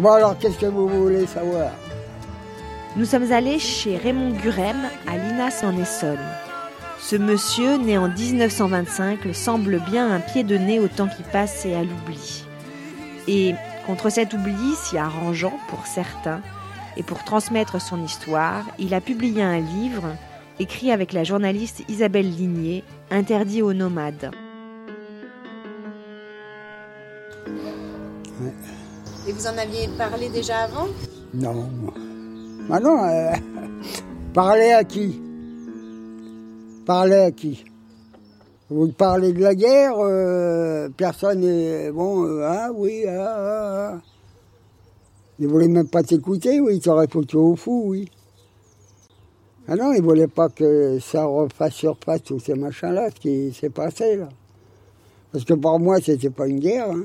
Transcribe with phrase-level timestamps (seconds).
[0.00, 1.72] Bon alors, qu'est-ce que vous voulez savoir
[2.96, 6.16] Nous sommes allés chez Raymond Gurem à Linas en Essonne.
[6.98, 11.66] Ce monsieur, né en 1925, semble bien un pied de nez au temps qui passe
[11.66, 12.46] et à l'oubli.
[13.28, 13.52] Et
[13.86, 16.40] contre cet oubli, si arrangeant pour certains,
[16.96, 20.16] et pour transmettre son histoire, il a publié un livre
[20.58, 24.30] écrit avec la journaliste Isabelle Ligné, Interdit aux nomades.
[29.40, 30.86] Vous en aviez parlé déjà avant
[31.32, 31.70] Non.
[32.70, 33.32] Ah non, euh,
[34.34, 35.18] parler à qui?
[36.84, 37.64] Parler à qui?
[38.68, 41.90] Vous parlez de la guerre, euh, personne n'est...
[41.90, 44.00] Bon, euh, ah oui, ah, ah, ah.
[45.38, 48.10] Ils voulaient même pas t'écouter, oui, ils t'auraient foutu au fou, oui.
[49.68, 53.70] Ah non, ils voulaient pas que ça refasse surface tous ces machins-là, ce qui s'est
[53.70, 54.28] passé, là.
[55.32, 56.90] Parce que pour moi, c'était pas une guerre.
[56.90, 57.04] Hein.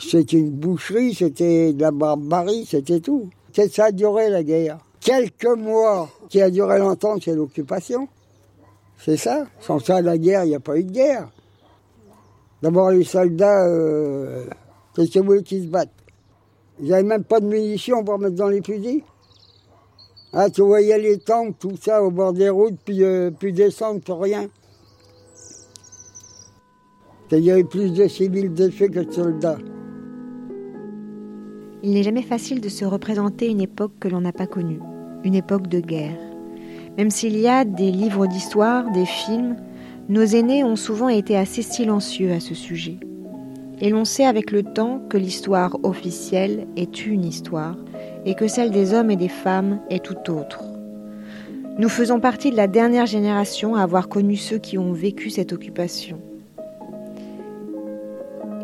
[0.00, 3.28] C'était une boucherie, c'était de la barbarie, c'était tout.
[3.52, 4.78] Ça a duré, la guerre.
[5.00, 8.08] Quelques mois qui a duré longtemps, c'est l'occupation.
[8.98, 9.46] C'est ça.
[9.60, 11.28] Sans ça, la guerre, il n'y a pas eu de guerre.
[12.62, 14.46] D'abord, les soldats, euh,
[14.94, 15.90] qu'est-ce que vous voulez qu'ils se battent?
[16.80, 19.02] Ils n'avaient même pas de munitions pour mettre dans les fusils.
[20.32, 24.00] Ah, tu voyais les tanks, tout ça, au bord des routes, puis, euh, puis descendre
[24.00, 24.48] pour rien.
[27.32, 29.58] Il y avait plus de civils défaits que de soldats.
[31.82, 34.80] Il n'est jamais facile de se représenter une époque que l'on n'a pas connue,
[35.24, 36.18] une époque de guerre.
[36.98, 39.56] Même s'il y a des livres d'histoire, des films,
[40.10, 42.98] nos aînés ont souvent été assez silencieux à ce sujet.
[43.80, 47.76] Et l'on sait avec le temps que l'histoire officielle est une histoire
[48.26, 50.62] et que celle des hommes et des femmes est tout autre.
[51.78, 55.54] Nous faisons partie de la dernière génération à avoir connu ceux qui ont vécu cette
[55.54, 56.20] occupation.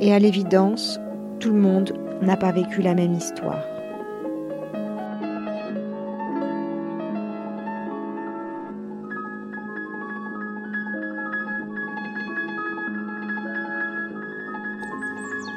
[0.02, 1.00] Et à l'évidence,
[1.40, 3.62] tout le monde n'a pas vécu la même histoire.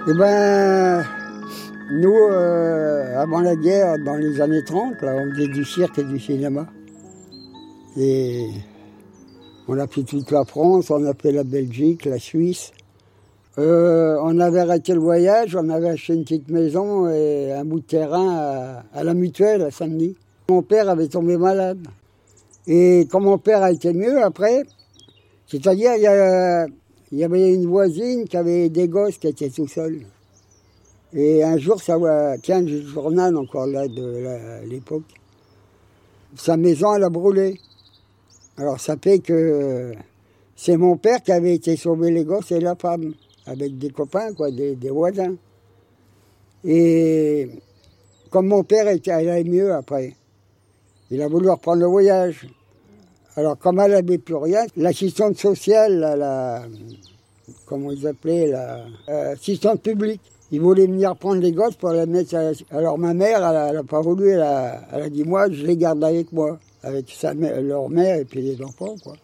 [0.08, 1.06] Eh ben,
[1.92, 6.04] nous, euh, avant la guerre, dans les années 30, là, on faisait du cirque et
[6.04, 6.66] du cinéma.
[7.96, 8.48] Et
[9.68, 12.72] on a fait toute la France, on a fait la Belgique, la Suisse.
[13.60, 17.82] Euh, on avait arrêté le voyage, on avait acheté une petite maison et un bout
[17.82, 20.16] de terrain à, la mutuelle à Saint-Denis.
[20.48, 21.86] Mon père avait tombé malade.
[22.68, 24.64] Et quand mon père a été mieux après,
[25.46, 30.04] c'est-à-dire il y, avait une voisine qui avait des gosses qui étaient tout seuls.
[31.12, 31.98] Et un jour, ça
[32.42, 35.04] tiens, le journal encore là de l'époque.
[36.38, 37.60] Sa maison, elle a brûlé.
[38.58, 39.92] Alors ça fait que
[40.56, 43.14] c'est mon père qui avait été sauver les gosses et la femme
[43.50, 45.36] avec des copains, quoi, des, voisins.
[46.64, 47.50] Et
[48.30, 50.14] comme mon père était, allait mieux après,
[51.10, 52.48] il a voulu reprendre le voyage.
[53.36, 56.64] Alors, comme elle n'avait plus rien, l'assistante sociale, la,
[57.66, 58.54] comment ils appelaient,
[59.08, 60.22] l'assistante publique,
[60.52, 62.36] ils voulaient venir prendre les gosses pour les mettre
[62.72, 66.32] Alors, ma mère, elle n'a pas voulu, elle a, dit, moi, je les garde avec
[66.32, 69.16] moi, avec sa leur mère et puis les enfants, quoi.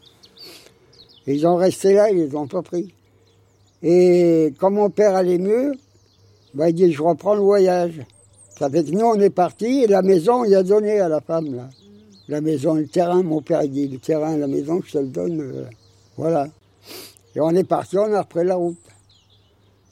[1.27, 2.93] Ils ont resté là, ils les ont pas pris.
[3.87, 5.73] Et quand mon père allait mieux,
[6.55, 8.01] bah, il dit je reprends le voyage.
[8.57, 11.69] Ça fait nous on est partis et la maison il a donné à la femme.
[12.27, 15.41] La maison, le terrain, mon père dit le terrain, la maison, je te le donne.
[15.41, 15.65] Euh,
[16.17, 16.47] voilà.
[17.35, 18.79] Et on est parti, on a repris la route.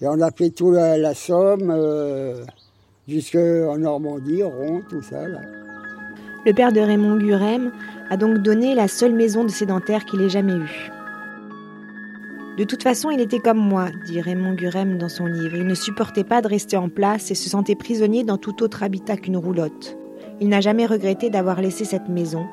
[0.01, 2.43] Et on a fait toute la, Somme, euh,
[3.07, 5.27] jusqu'en Normandie, Rond, tout ça.
[6.43, 7.71] Le père de Raymond Gurem
[8.09, 10.91] a donc donné la seule maison de sédentaire qu'il ait jamais eue.
[12.57, 15.55] De toute façon, il était comme moi, dit Raymond Gurem dans son livre.
[15.55, 18.83] Il ne supportait pas de rester en place et se sentait prisonnier dans tout autre
[18.83, 19.97] habitat qu'une roulotte.
[20.39, 22.45] Il n'a jamais regretté d'avoir laissé cette maison.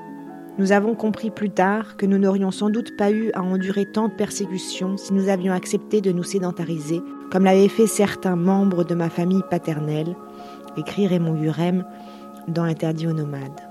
[0.58, 4.08] Nous avons compris plus tard que nous n'aurions sans doute pas eu à endurer tant
[4.08, 8.94] de persécutions si nous avions accepté de nous sédentariser, comme l'avaient fait certains membres de
[8.94, 10.16] ma famille paternelle,
[10.78, 11.84] écrit Raymond Gurem
[12.48, 13.69] dans Interdit aux nomades.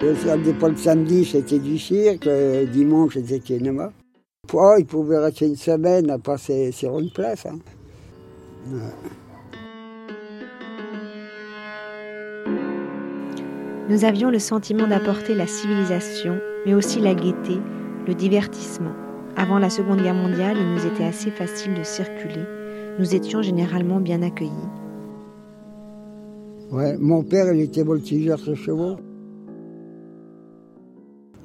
[0.00, 3.92] Le, pas le samedi, c'était du cirque, le dimanche, c'était cinéma.
[4.52, 7.46] Oh, il pouvait rester une semaine à passer sur une place.
[7.46, 7.58] Hein.
[13.88, 17.58] Nous avions le sentiment d'apporter la civilisation, mais aussi la gaieté,
[18.06, 18.92] le divertissement.
[19.36, 22.44] Avant la Seconde Guerre mondiale, il nous était assez facile de circuler.
[22.98, 24.52] Nous étions généralement bien accueillis.
[26.70, 28.96] Ouais, mon père, il était voltigeur de chevaux.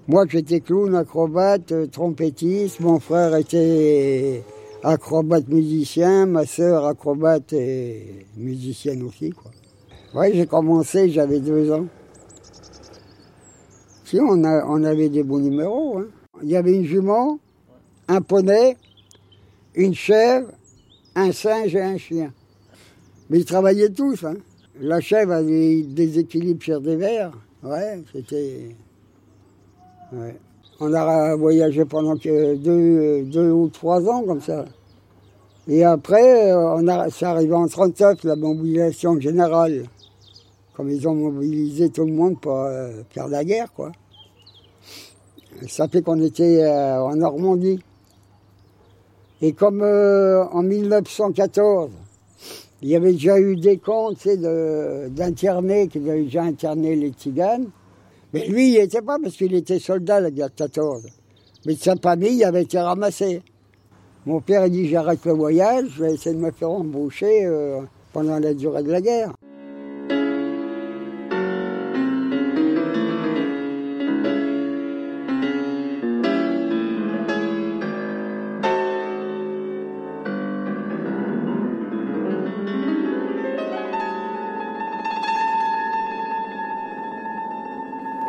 [0.05, 2.81] Moi, j'étais clown, acrobate, euh, trompettiste.
[2.81, 4.43] Mon frère était
[4.83, 9.29] acrobate musicien, ma sœur acrobate et musicienne aussi.
[9.29, 10.29] Quoi.
[10.29, 11.85] J'ai commencé, j'avais deux ans.
[14.03, 15.99] Si, on, a, on avait des bons numéros.
[15.99, 16.07] Hein.
[16.43, 17.39] Il y avait une jument,
[18.09, 18.75] un poney,
[19.73, 20.49] une chèvre,
[21.15, 22.33] un singe et un chien.
[23.29, 24.25] Mais ils travaillaient tous.
[24.25, 24.35] Hein.
[24.81, 27.31] La chèvre avait des équilibres sur des verres.
[27.63, 28.75] Ouais, c'était.
[30.79, 34.65] On a voyagé pendant deux, ou trois ans comme ça.
[35.67, 39.85] Et après, on a, c'est arrivé en 39, la mobilisation générale.
[40.75, 43.91] Comme ils ont mobilisé tout le monde pour euh, faire la guerre, quoi.
[45.67, 47.79] Ça fait qu'on était euh, en Normandie.
[49.41, 51.91] Et comme euh, en 1914,
[52.81, 57.69] il y avait déjà eu des comptes d'interner, qui avaient déjà interné les Tiganes,
[58.33, 61.05] mais lui, il n'y était pas parce qu'il était soldat la guerre 14.
[61.65, 63.41] Mais sa famille il avait été ramassé.
[64.25, 67.81] Mon père a dit j'arrête le voyage, je vais essayer de me faire embaucher euh,
[68.11, 69.33] pendant la durée de la guerre.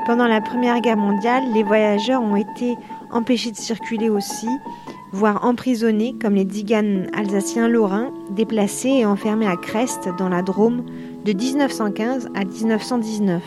[0.06, 2.76] Pendant la Première Guerre mondiale, les voyageurs ont été
[3.10, 4.48] empêchés de circuler aussi,
[5.12, 10.84] voire emprisonnés, comme les diganes alsaciens lorrains, déplacés et enfermés à Crest, dans la Drôme,
[11.24, 13.42] de 1915 à 1919.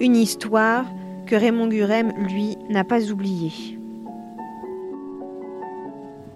[0.00, 0.86] Une histoire
[1.26, 3.78] que Raymond Gurem, lui, n'a pas oubliée.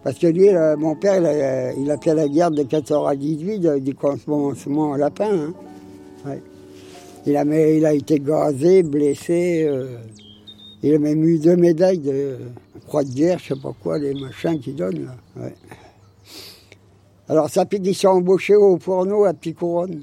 [0.04, 1.16] Parce que lui, mon père,
[1.76, 5.50] il a, fait la guerre de 14 à 18, du commencement au lapin.
[6.24, 6.36] Hein.
[7.26, 9.64] Il a, il a été gazé, blessé.
[9.68, 9.98] Euh,
[10.82, 12.36] il a même eu deux médailles de
[12.86, 15.50] croix de guerre, je sais pas quoi, les machins qu'ils donnent là.
[17.28, 20.02] Alors ça fait qu'ils sont embauchés au fourneau à Petit Couronne.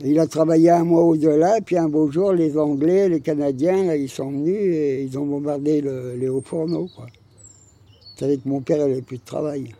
[0.00, 4.08] Il a travaillé un mois au-delà, puis un beau jour, les Anglais, les Canadiens, ils
[4.08, 5.82] sont venus et ils ont bombardé
[6.16, 6.88] les hauts fourneaux.
[6.94, 7.06] Quoi.
[8.16, 9.74] Ça que mon père n'avait plus de travail.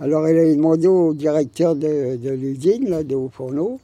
[0.00, 3.80] Alors il a demandé au directeur de, l'usine, des hauts fourneaux,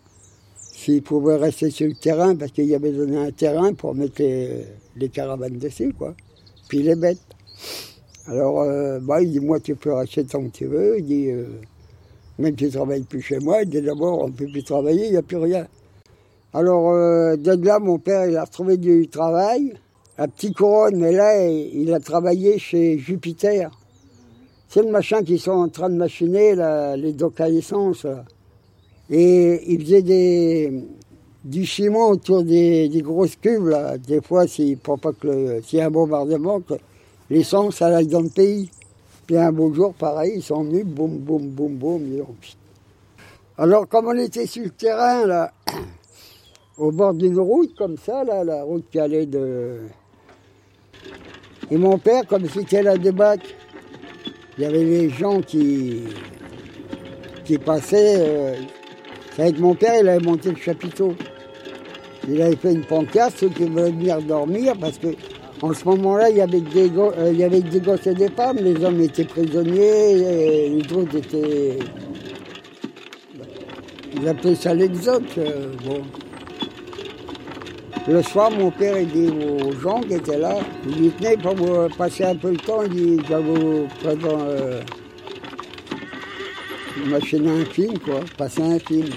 [0.84, 4.20] s'il pouvait rester sur le terrain, parce qu'il y avait donné un terrain pour mettre
[4.20, 6.14] les, caravanes dessus, quoi.
[6.68, 7.20] Puis les bêtes.
[8.26, 10.98] Alors, euh, bah, il dit, moi, tu peux rester tant que tu veux.
[10.98, 11.46] Il dit, euh,
[12.38, 15.06] même tu ne travailles plus chez moi, il dit, d'abord, on ne peut plus travailler,
[15.06, 15.66] il n'y a plus rien.
[16.52, 19.74] Alors, euh, de là, mon père, il a retrouvé du travail
[20.18, 23.70] à Petit Couronne, mais là, il a travaillé chez Jupiter.
[24.68, 26.54] C'est le machin qui sont en train de machiner,
[26.96, 28.06] les docks à essence,
[29.10, 30.84] et il faisait des,
[31.44, 33.98] du ciment autour des, grosses cuves, là.
[33.98, 34.44] Des fois,
[34.82, 36.74] pour pas que s'il y a un bombardement, que
[37.28, 38.70] l'essence, ça aille dans le pays.
[39.26, 42.02] Puis un beau jour, pareil, ils sont venus, boum, boum, boum, boum.
[43.58, 45.52] Alors, comme on était sur le terrain, là,
[46.78, 49.80] au bord d'une route comme ça, là, la route qui allait de.
[51.70, 53.40] Et mon père, comme c'était la débac,
[54.56, 56.04] il y avait les gens qui,
[57.44, 58.16] qui passaient.
[58.18, 58.54] Euh,
[59.38, 61.14] avec mon père, il avait monté le chapiteau.
[62.28, 65.08] Il avait fait une pancarte, ceux qui voulaient venir dormir, parce que
[65.62, 68.28] en ce moment-là, il y avait des, euh, il y avait des gosses et des
[68.28, 68.58] femmes.
[68.60, 71.78] Les hommes étaient prisonniers, les autres étaient.
[74.16, 75.24] Ils appelaient ça l'exode.
[75.38, 76.02] Euh, bon.
[78.06, 81.54] Le soir, mon père il dit aux gens qui étaient là, il dit tenez, pour
[81.54, 84.34] vous passer un peu le temps, il dit je vais vous présenter.
[84.34, 84.80] Euh,
[86.96, 89.08] un film, quoi, passer un film.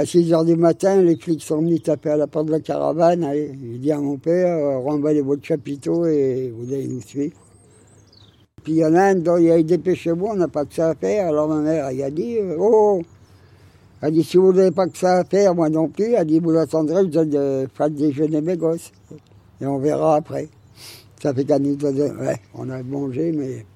[0.00, 2.60] À 6 heures du matin, les flics sont venus taper à la porte de la
[2.60, 3.30] caravane.
[3.34, 7.36] il dit à mon père, euh, remballez votre chapiteau et vous allez nous suivre.
[8.64, 10.88] Puis il y en a un dont il a dépêchez-vous, on n'a pas que ça
[10.88, 11.28] à faire.
[11.28, 13.02] Alors ma mère, a dit, euh, oh,
[14.00, 16.16] elle a dit, si vous n'avez pas que ça à faire, moi non plus, elle
[16.16, 18.92] a dit, vous attendrez, vous allez faire déjeuner mes gosses.
[19.60, 20.48] Et on verra après.
[21.22, 23.66] Ça fait qu'à nous ouais, on a mangé, mais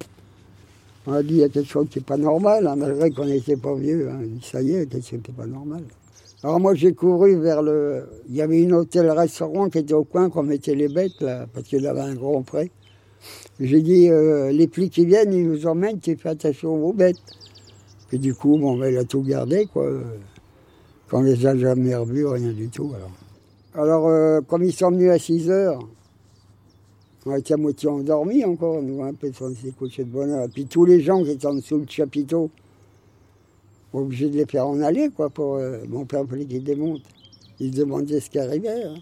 [1.05, 3.25] on a dit, il y a quelque chose qui n'est pas normal, hein, malgré qu'on
[3.25, 4.09] n'était pas vieux.
[4.09, 4.21] Hein.
[4.41, 5.83] Ça y est, quelque chose qui n'est pas normal?
[6.45, 8.07] Alors moi j'ai couru vers le...
[8.29, 11.65] Il y avait une hôtel-restaurant qui était au coin qu'on mettait les bêtes là, parce
[11.65, 12.69] qu'il avait un grand prêt.
[13.59, 17.17] J'ai dit, euh, les flics qui viennent, ils nous emmènent, tu fais attention aux bêtes.
[18.09, 19.89] Puis du coup, bon, ben, il a tout gardé, quoi.
[21.07, 23.11] Quand les a jamais revus, rien du tout, alors.
[23.73, 25.79] Alors, euh, comme ils sont venus à 6 heures,
[27.25, 30.47] on était à moitié endormis encore, nous, un peu, on s'est couché de bonne heure.
[30.53, 32.51] Puis tous les gens qui étaient en dessous du chapiteau,
[34.01, 37.03] obligés de les faire en aller, quoi, pour euh, mon père voulait qu'ils démontent.
[37.59, 38.83] Ils se demandaient ce qui arrivait.
[38.83, 38.95] hein.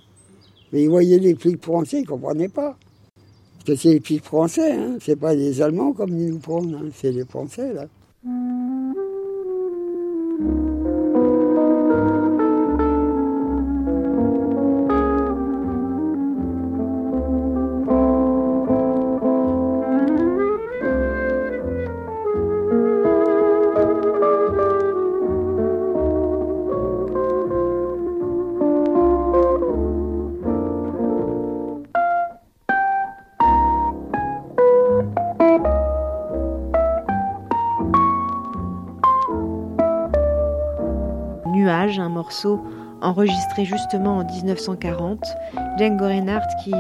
[0.72, 2.78] Mais ils voyaient les flics français, ils ne comprenaient pas.
[3.54, 4.98] Parce que c'est les flics français, hein.
[5.02, 6.90] c'est pas les Allemands comme ils nous prennent, hein.
[6.94, 7.88] c'est les Français, là.
[43.02, 45.24] Enregistré justement en 1940.
[45.78, 46.74] Django Reinhardt qui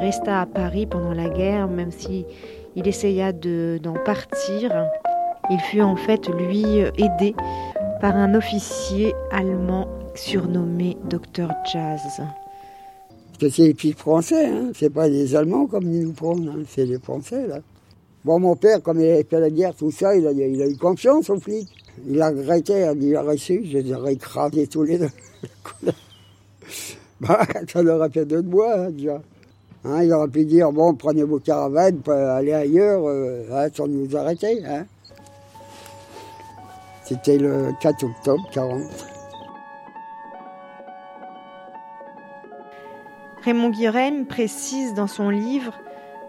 [0.00, 2.24] resta à Paris pendant la guerre, même si
[2.76, 4.72] il essaya de- d'en partir,
[5.50, 6.64] il fut en fait lui
[6.98, 7.34] aidé
[8.00, 12.00] par un officier allemand surnommé Dr Jazz.
[13.40, 14.70] C'est les flics français, hein.
[14.74, 16.62] c'est pas les Allemands comme ils nous prennent, hein.
[16.68, 17.58] c'est les Français, là.
[18.24, 20.66] Bon, mon père, comme il avait fait la guerre, tout ça, il a, il a
[20.66, 21.68] eu confiance aux flics.
[22.06, 25.10] Il a regretté, il a reçu, je les aurais écrasés tous les deux.
[27.20, 29.20] bah, ça leur a fait deux de hein, déjà.
[29.84, 34.16] Hein, il aurait pu dire, bon, prenez vos caravanes, allez ailleurs, euh, hein, sans nous
[34.16, 34.64] arrêter.
[34.66, 34.86] Hein.
[37.04, 38.82] C'était le 4 octobre 40.
[43.42, 45.72] Raymond Guirem précise dans son livre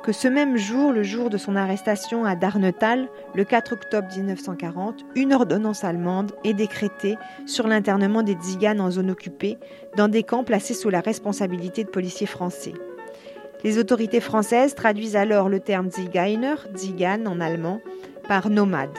[0.03, 5.05] que ce même jour, le jour de son arrestation à Darnetal, le 4 octobre 1940,
[5.15, 9.57] une ordonnance allemande est décrétée sur l'internement des Tziganes en zone occupée
[9.97, 12.73] dans des camps placés sous la responsabilité de policiers français.
[13.63, 17.81] Les autorités françaises traduisent alors le terme Zigeiner, Zigan en allemand,
[18.27, 18.97] par nomade.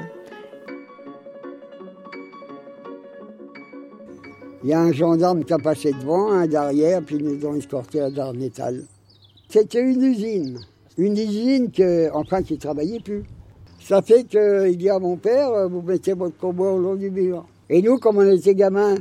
[4.62, 7.54] Il y a un gendarme qui a passé devant, un derrière, puis ils nous ont
[7.54, 8.82] escortés à Darnétal.
[9.48, 10.58] C'était une usine.
[11.00, 13.22] Une usine qui ne travaillait plus.
[13.80, 17.46] Ça fait qu'il dit à mon père, vous mettez votre combat au long du mur.
[17.70, 18.96] Et nous, comme on était gamins,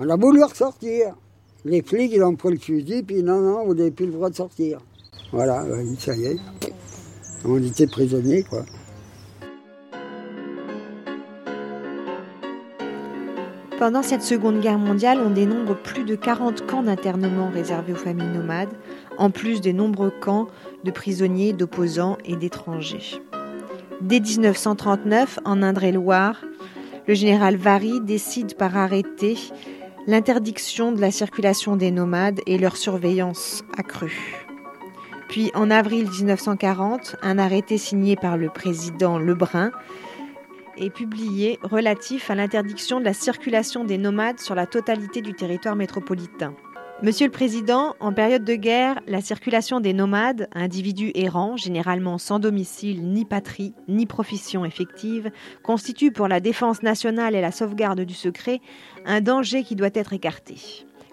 [0.00, 1.14] on a voulu ressortir.
[1.64, 4.30] Les flics, ils ont pris le fusil, puis non, non, vous n'avez plus le droit
[4.30, 4.80] de sortir.
[5.30, 6.36] Voilà, euh, ça y est.
[7.44, 8.64] On était prisonniers, quoi.
[13.80, 18.28] Pendant cette Seconde Guerre mondiale, on dénombre plus de 40 camps d'internement réservés aux familles
[18.28, 18.74] nomades,
[19.16, 20.48] en plus des nombreux camps
[20.84, 23.22] de prisonniers, d'opposants et d'étrangers.
[24.02, 26.44] Dès 1939, en Indre-et-Loire,
[27.08, 29.38] le général Vary décide par arrêté
[30.06, 34.46] l'interdiction de la circulation des nomades et leur surveillance accrue.
[35.30, 39.70] Puis en avril 1940, un arrêté signé par le président Lebrun
[40.80, 45.76] est publié relatif à l'interdiction de la circulation des nomades sur la totalité du territoire
[45.76, 46.54] métropolitain.
[47.02, 52.38] Monsieur le Président, en période de guerre, la circulation des nomades, individus errants, généralement sans
[52.38, 55.30] domicile, ni patrie, ni profession effective,
[55.62, 58.60] constitue pour la défense nationale et la sauvegarde du secret
[59.06, 60.56] un danger qui doit être écarté.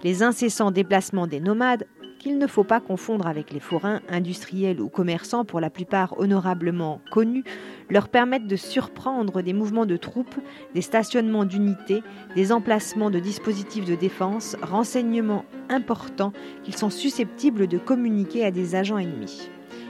[0.04, 1.88] Les incessants déplacements des nomades
[2.20, 7.00] qu'il ne faut pas confondre avec les forains, industriels ou commerçants pour la plupart honorablement
[7.12, 7.44] connus,
[7.90, 10.36] leur permettent de surprendre des mouvements de troupes,
[10.74, 12.04] des stationnements d'unités,
[12.36, 18.76] des emplacements de dispositifs de défense, renseignements importants qu'ils sont susceptibles de communiquer à des
[18.76, 19.50] agents ennemis.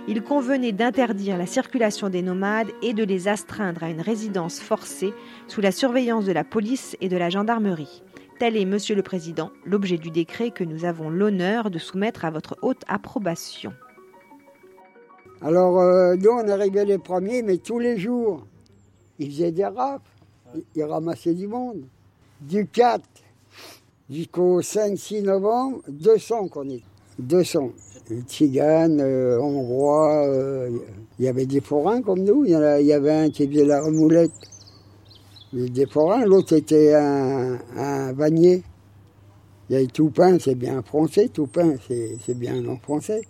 [0.09, 5.13] Il convenait d'interdire la circulation des nomades et de les astreindre à une résidence forcée
[5.47, 8.03] sous la surveillance de la police et de la gendarmerie.
[8.39, 12.29] Tel est, Monsieur le Président, l'objet du décret que nous avons l'honneur de soumettre à
[12.29, 13.73] votre haute approbation.
[15.41, 18.45] Alors, euh, nous, on arrivait les premiers, mais tous les jours,
[19.19, 20.01] ils faisaient des rafles,
[20.75, 21.81] ils- ramassaient du monde.
[22.41, 23.03] Du 4
[24.09, 26.81] jusqu'au 5-6 novembre, 200 qu'on est.
[27.19, 27.71] 200.
[28.27, 30.69] Tziganes, euh, Hongrois, euh,
[31.19, 32.45] il y avait des forains comme nous.
[32.45, 34.31] Il y, avait un qui faisait la remoulette.
[35.51, 38.63] Des forains, l'autre était un, un vannier.
[39.69, 43.21] Il y avait Toupin, c'est bien français, Toupin, c'est bien en français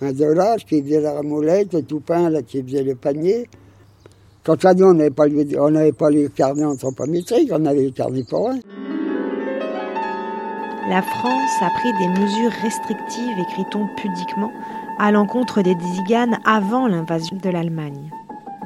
[0.00, 3.48] un Delage qui faisait la remoulette, le Toupin là, qui faisait le panier.
[4.44, 5.26] Quant à nous, on n'avait pas,
[5.98, 8.60] pas les carnets anthropométriques, on avait les carnets forains.
[10.88, 14.52] La France a pris des mesures restrictives, écrit-on pudiquement,
[15.00, 18.10] à l'encontre des Tziganes avant l'invasion de l'Allemagne.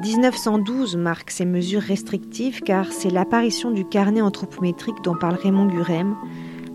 [0.03, 6.15] 1912 marque ces mesures restrictives car c'est l'apparition du carnet anthropométrique dont parle Raymond Gurem,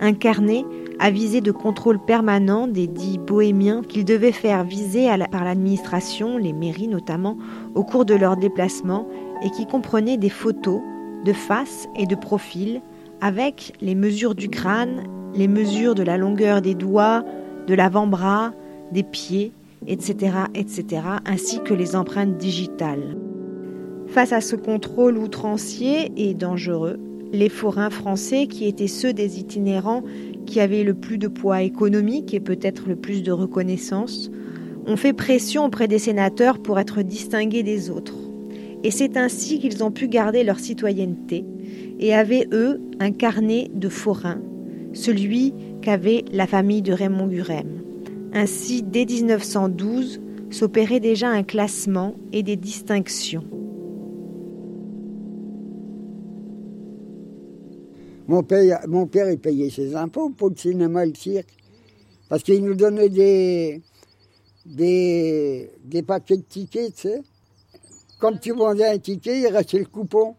[0.01, 0.65] un carnet
[0.99, 6.53] à visée de contrôle permanent des dits bohémiens qu'ils devaient faire viser par l'administration, les
[6.53, 7.37] mairies notamment,
[7.75, 9.07] au cours de leurs déplacements
[9.43, 10.81] et qui comprenait des photos
[11.25, 12.81] de face et de profil
[13.21, 17.25] avec les mesures du crâne, les mesures de la longueur des doigts,
[17.67, 18.53] de l'avant-bras,
[18.93, 19.53] des pieds,
[19.87, 23.17] etc., etc., ainsi que les empreintes digitales.
[24.07, 26.99] Face à ce contrôle outrancier et dangereux,
[27.33, 30.03] les forains français, qui étaient ceux des itinérants
[30.47, 34.31] qui avaient le plus de poids économique et peut-être le plus de reconnaissance,
[34.87, 38.17] ont fait pression auprès des sénateurs pour être distingués des autres.
[38.85, 41.45] Et c'est ainsi qu'ils ont pu garder leur citoyenneté
[41.99, 44.41] et avaient, eux, un carnet de forains,
[44.93, 47.83] celui qu'avait la famille de Raymond Gurem.
[48.33, 53.45] Ainsi, dès 1912, s'opérait déjà un classement et des distinctions.
[58.29, 61.49] Mon père, mon père payait ses impôts pour le cinéma et le cirque.
[62.29, 63.83] Parce qu'il nous donnait des,
[64.65, 67.21] des, papiers de tickets, tu sais.
[68.19, 70.35] Quand tu vendais un ticket, il restait le coupon.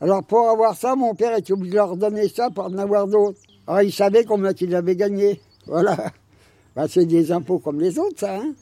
[0.00, 3.08] Alors pour avoir ça, mon père était obligé de leur donner ça pour en avoir
[3.08, 3.40] d'autres.
[3.66, 5.40] Alors il savait combien il avait gagné.
[5.66, 6.12] Voilà.
[6.76, 8.36] Ben, c'est des impôts comme les autres, ça.
[8.36, 8.52] Hein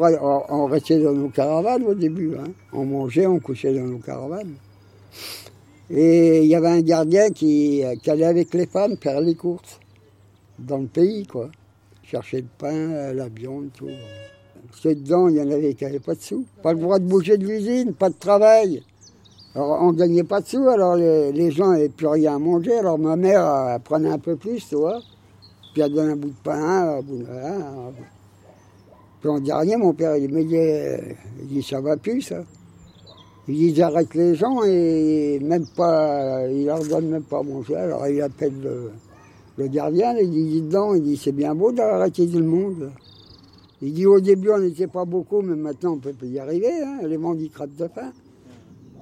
[0.00, 2.34] on, restait dans nos caravanes au début.
[2.36, 2.50] Hein.
[2.72, 4.54] On mangeait, on couchait dans nos caravanes.
[5.90, 9.80] Et il y avait un gardien qui, allait avec les femmes faire les courses
[10.58, 11.50] dans le pays, quoi.
[12.02, 13.88] Chercher le pain, la viande, tout.
[14.82, 16.44] Que dedans, il y en avait qui n'avaient pas de sous.
[16.62, 18.82] Pas le droit de bouger de l'usine, pas de travail.
[19.54, 22.78] Alors, on ne gagnait pas de sous, alors les, gens n'avaient plus rien à manger.
[22.78, 25.00] Alors, ma mère prenait un peu plus, tu vois.
[25.72, 27.26] Puis elle donnait un bout de pain, un bout de...
[29.26, 30.54] puis en dernier, mon père, il me dit,
[31.40, 32.44] il dit ça va plus, ça.
[33.48, 37.74] Il dit, j'arrête les gens et même pas, il leur donne même pas à manger.
[37.74, 38.54] Alors, il appelle
[39.58, 42.92] le, gardien, il dit, dis dedans, il dit, c'est bien beau d'arrêter tout le monde.
[43.82, 47.00] Il dit, au début, on n'était pas beaucoup, mais maintenant, on peut y arriver, hein,
[47.02, 48.12] les crapent de faim.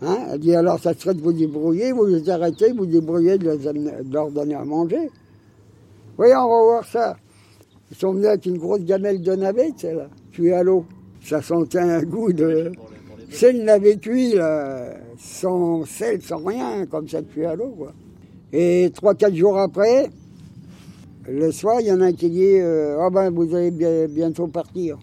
[0.01, 3.59] Hein Elle dit alors ça serait de vous débrouiller, vous les arrêtez, vous débrouillez de,
[4.11, 5.11] leur donner à manger.
[6.19, 7.17] Oui, on va voir ça.
[7.95, 10.85] Ils sont venus avec une grosse gamelle de navette, là, cuit à l'eau.
[11.23, 12.73] Ça sentait un goût de.
[13.31, 17.93] C'est le navet cuit, là, sans sel, sans rien, comme ça, cuit à l'eau, quoi.
[18.53, 20.11] Et trois, quatre jours après,
[21.29, 23.71] le soir, il y en a un qui dit euh, Ah ben, vous allez
[24.09, 24.99] bientôt partir.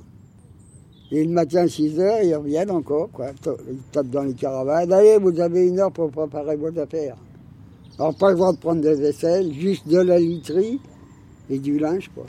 [1.14, 3.28] Et le matin à 6 heures, ils reviennent encore, quoi.
[3.70, 4.92] Ils tapent dans les caravanes.
[4.92, 7.16] Allez, vous avez une heure pour préparer vos affaires.
[7.98, 10.82] Alors, pas le droit de prendre des vaisselles, juste de la literie
[11.50, 12.26] et du linge, quoi.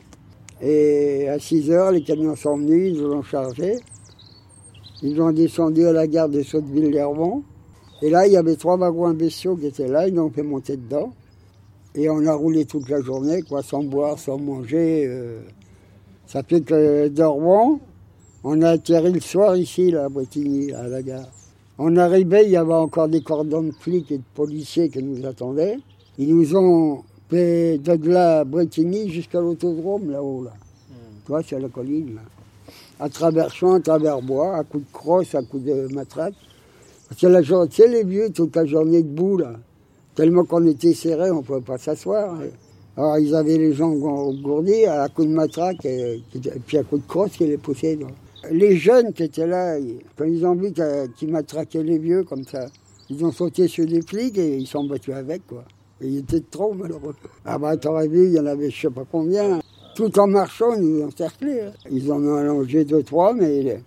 [0.62, 3.78] Et à 6 heures, les camions sont venus, ils l'ont chargé.
[5.02, 7.42] Ils ont descendu à la gare de Sotteville-Lermont.
[8.02, 10.44] Et là, il y avait trois wagons imbéciaux qui étaient là, ils nous ont fait
[10.44, 11.12] monter dedans.
[11.96, 15.04] Et on a roulé toute la journée, quoi, sans boire, sans manger.
[15.06, 15.40] Euh.
[16.26, 17.80] Ça fait que Dormont,
[18.44, 21.28] on a atterri le soir ici, là, à Bretigny, à la gare.
[21.78, 25.26] On arrivait, il y avait encore des cordons de flics et de policiers qui nous
[25.26, 25.78] attendaient.
[26.18, 27.02] Ils nous ont
[27.36, 30.50] de là à Bretigny jusqu'à l'autodrome, là-haut, là.
[30.50, 30.94] Hmm.
[31.24, 32.20] Tu vois, c'est la colline, là.
[33.00, 36.34] À travers champs, à travers bois, à coups de crosse, à coups de matraque.
[37.22, 39.54] La journée, tu sais, les vieux, toute la journée debout, là.
[40.14, 42.38] Tellement qu'on était serrés, on ne pouvait pas s'asseoir.
[42.96, 43.98] Alors, ils avaient les jambes
[44.42, 46.22] gourdies à coups de matraque et,
[46.66, 47.98] puis à coups de crosse qui les poussaient
[48.50, 49.76] les jeunes qui étaient là,
[50.16, 50.72] quand ils ont vu
[51.16, 52.66] qu'ils matraquaient les vieux comme ça,
[53.08, 55.64] ils ont sauté sur les flics et ils sont battus avec, quoi.
[56.02, 57.14] Et ils étaient trop malheureux.
[57.44, 59.60] Ah bah t'aurais vu, il y en avait je sais pas combien.
[59.94, 61.60] Tout en marchant, ils nous cerclés.
[61.60, 61.72] Hein.
[61.90, 63.80] Ils en ont allongé deux, trois, mais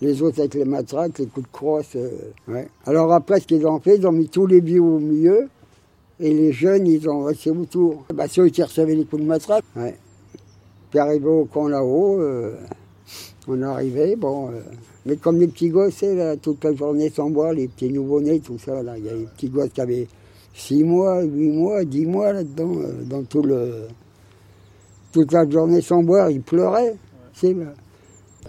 [0.00, 1.96] les, autres avec les matraques, les coups de crosse.
[1.96, 2.64] Euh.
[2.86, 5.48] Alors après, ce qu'ils ont fait, ils ont mis tous les vieux au milieu.
[6.18, 8.04] Et les jeunes, ils ont resté autour.
[8.12, 9.64] Bah, ceux qui recevaient les coups de matraque.
[10.90, 12.56] Puis arrivé au camp là-haut, euh,
[13.46, 14.48] on arrivait, bon.
[14.48, 14.60] Euh,
[15.06, 18.58] mais comme les petits gosses, là, toute la journée sans boire, les petits nouveau-nés, tout
[18.58, 18.96] ça, là.
[18.98, 20.08] Il y a des petits gosses qui avaient
[20.58, 23.86] 6 mois, 8 mois, 10 mois là-dedans, euh, dans tout le.
[25.12, 26.96] Toute la journée sans boire, ils pleuraient.
[27.32, 27.56] C'est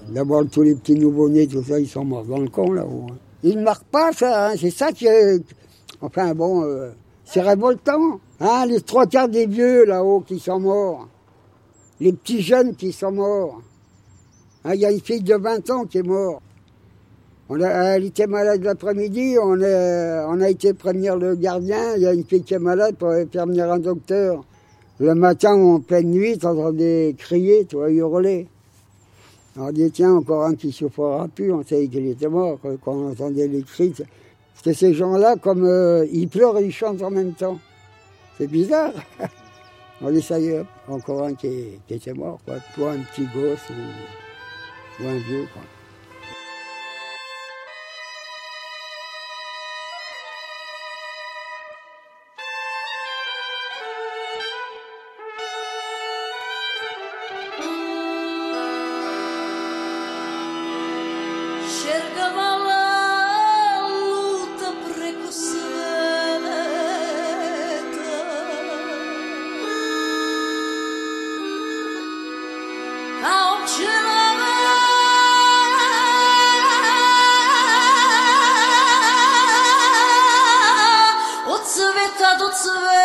[0.09, 3.05] D'abord, tous les petits nouveau-nés, tout ça, ils sont morts dans le camp là-haut.
[3.11, 3.15] Hein.
[3.43, 4.55] Ils ne marquent pas ça, hein.
[4.57, 5.41] c'est ça qui est.
[6.01, 6.89] Enfin bon, euh,
[7.25, 8.19] c'est révoltant.
[8.39, 11.07] Hein, les trois quarts des vieux là-haut qui sont morts.
[11.99, 13.61] Les petits jeunes qui sont morts.
[14.63, 16.41] Ah, il y a une fille de 20 ans qui est morte.
[17.51, 22.13] On a, elle était malade l'après-midi, on a, été prévenir le gardien, il y a
[22.13, 24.43] une fille qui est malade pour faire venir un docteur.
[24.99, 28.47] Le matin, en pleine nuit, t'entendais crier, tu vois, hurler.
[29.57, 33.09] On dit, tiens, encore un qui souffrira plus, on savait qu'il était mort quand on
[33.12, 33.93] entendait les cris.
[33.97, 37.59] Parce que ces gens-là, comme euh, ils pleurent et ils chantent en même temps.
[38.38, 38.93] C'est bizarre.
[40.01, 42.55] on dit, ça y est, encore un qui, était mort, quoi.
[42.75, 43.69] Toi, un petit gosse
[44.99, 45.47] ou, un vieux.
[82.61, 82.98] That's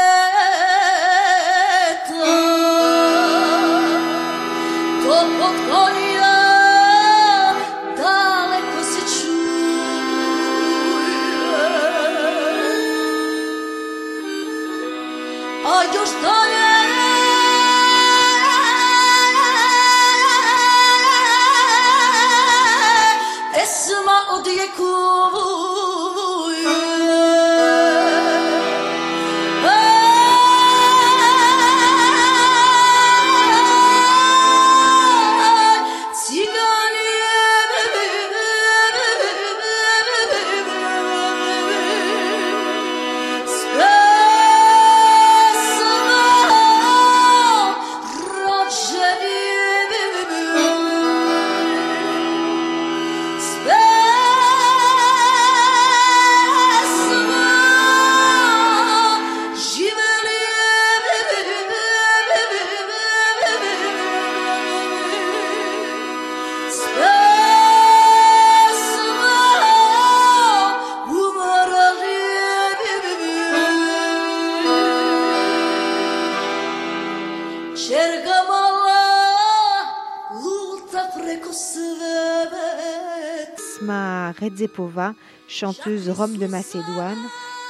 [84.54, 85.14] Redzepova,
[85.48, 87.18] chanteuse rome de Macédoine.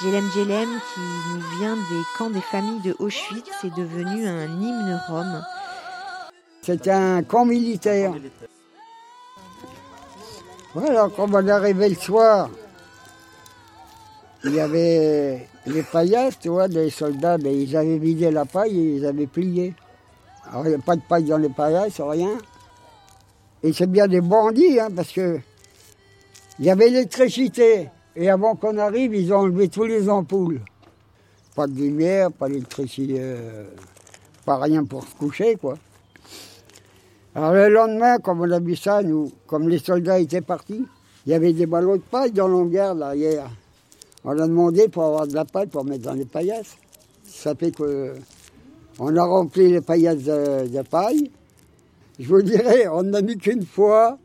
[0.02, 1.00] Jelem Jelem, qui
[1.32, 5.42] nous vient des camps des familles de Auschwitz, est devenu un hymne rome.
[6.62, 8.12] C'était un camp militaire.
[10.74, 12.50] Voilà, quand on arrivé le soir,
[14.42, 18.78] il y avait les paillasses, tu vois, des soldats, mais ils avaient vidé la paille
[18.78, 19.74] et ils avaient plié.
[20.50, 22.36] Alors il n'y a pas de paille dans les paillasses, rien.
[23.62, 25.40] Et c'est bien des bandits, hein, parce que
[26.58, 27.88] il y avait l'électricité.
[28.16, 30.60] Et avant qu'on arrive, ils ont enlevé tous les ampoules.
[31.56, 33.64] Pas de lumière, pas d'électricité, euh,
[34.44, 35.76] pas rien pour se coucher, quoi.
[37.34, 40.84] Alors le lendemain, comme on a vu ça, nous, comme les soldats étaient partis,
[41.26, 43.50] il y avait des ballons de paille dans l'hangar derrière.
[44.24, 46.76] On a demandé pour avoir de la paille pour mettre dans les paillasses.
[47.26, 48.14] Ça fait que
[49.00, 51.30] on a rempli les paillasses de, de paille.
[52.20, 54.18] Je vous dirais, on n'a mis qu'une fois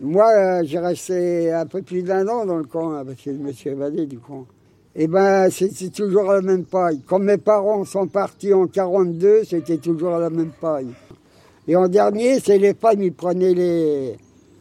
[0.00, 3.32] moi, euh, j'ai resté un peu plus d'un an dans le camp, hein, parce que
[3.32, 4.46] je me suis évadé du camp.
[4.94, 7.00] Et eh ben, c'est toujours la même paille.
[7.06, 10.88] Comme mes parents sont partis en 42, c'était toujours la même paille.
[11.66, 14.16] Et en dernier, c'est les femmes, ils prenaient les,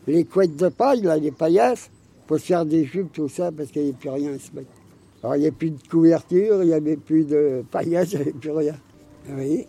[0.08, 1.90] les couettes de paille, les paillasses,
[2.28, 4.56] pour se faire des jupes, tout ça, parce qu'il n'y avait plus rien à se
[4.56, 4.72] mettre.
[5.22, 8.22] Alors, il n'y avait plus de couverture, il n'y avait plus de paillasses, il n'y
[8.22, 8.76] avait plus rien.
[9.30, 9.68] Oui.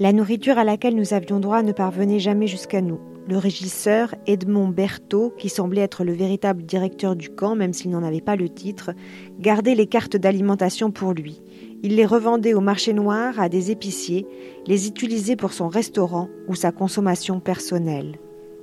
[0.00, 3.00] La nourriture à laquelle nous avions droit ne parvenait jamais jusqu'à nous.
[3.26, 8.04] Le régisseur Edmond Berthaud, qui semblait être le véritable directeur du camp, même s'il n'en
[8.04, 8.92] avait pas le titre,
[9.40, 11.42] gardait les cartes d'alimentation pour lui.
[11.82, 14.24] Il les revendait au marché noir à des épiciers,
[14.68, 18.20] les utilisait pour son restaurant ou sa consommation personnelle.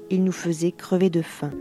[0.09, 1.51] Il nous faisait crever de faim.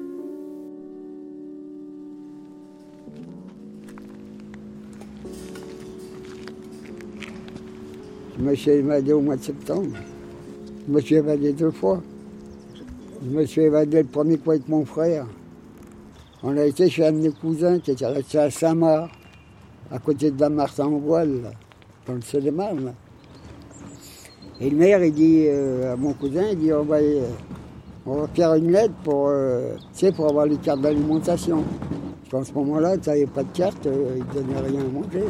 [8.37, 9.97] Je me suis évadé au mois de septembre.
[10.87, 12.03] Je me suis évadé deux fois.
[13.25, 15.27] Je me suis évadé le premier fois avec mon frère.
[16.43, 19.11] On a été chez un de mes cousins qui était à Saint-Marc,
[19.91, 21.53] à côté de la Martin en voile,
[22.07, 22.93] dans le Seine-et-Marne.
[24.61, 27.29] Et le maire, il dit euh, à mon cousin, il dit on va, euh,
[28.05, 29.77] on va faire une lettre pour, euh,
[30.17, 31.63] pour avoir les cartes d'alimentation.
[32.31, 35.25] Parce qu'en ce moment-là, tu n'avais pas de carte, ils ne donnaient rien à manger.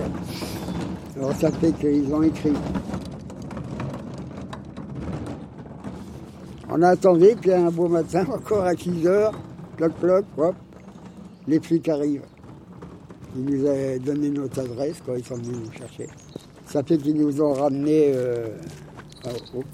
[1.17, 2.53] Alors ça fait qu'ils ont écrit.
[6.71, 9.33] On a attendu, puis un beau matin, encore à 6 heures,
[9.77, 10.55] cloc, cloc, hop,
[11.47, 12.25] les flics arrivent.
[13.37, 16.09] Ils nous ont donné notre adresse, quand ils sont venus nous chercher.
[16.67, 18.49] Ça fait qu'ils nous ont ramenés euh,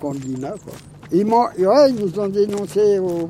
[0.03, 0.73] au Lina, quoi.
[1.13, 3.29] Ils, m'ont- ouais, ils nous ont dénoncé, au,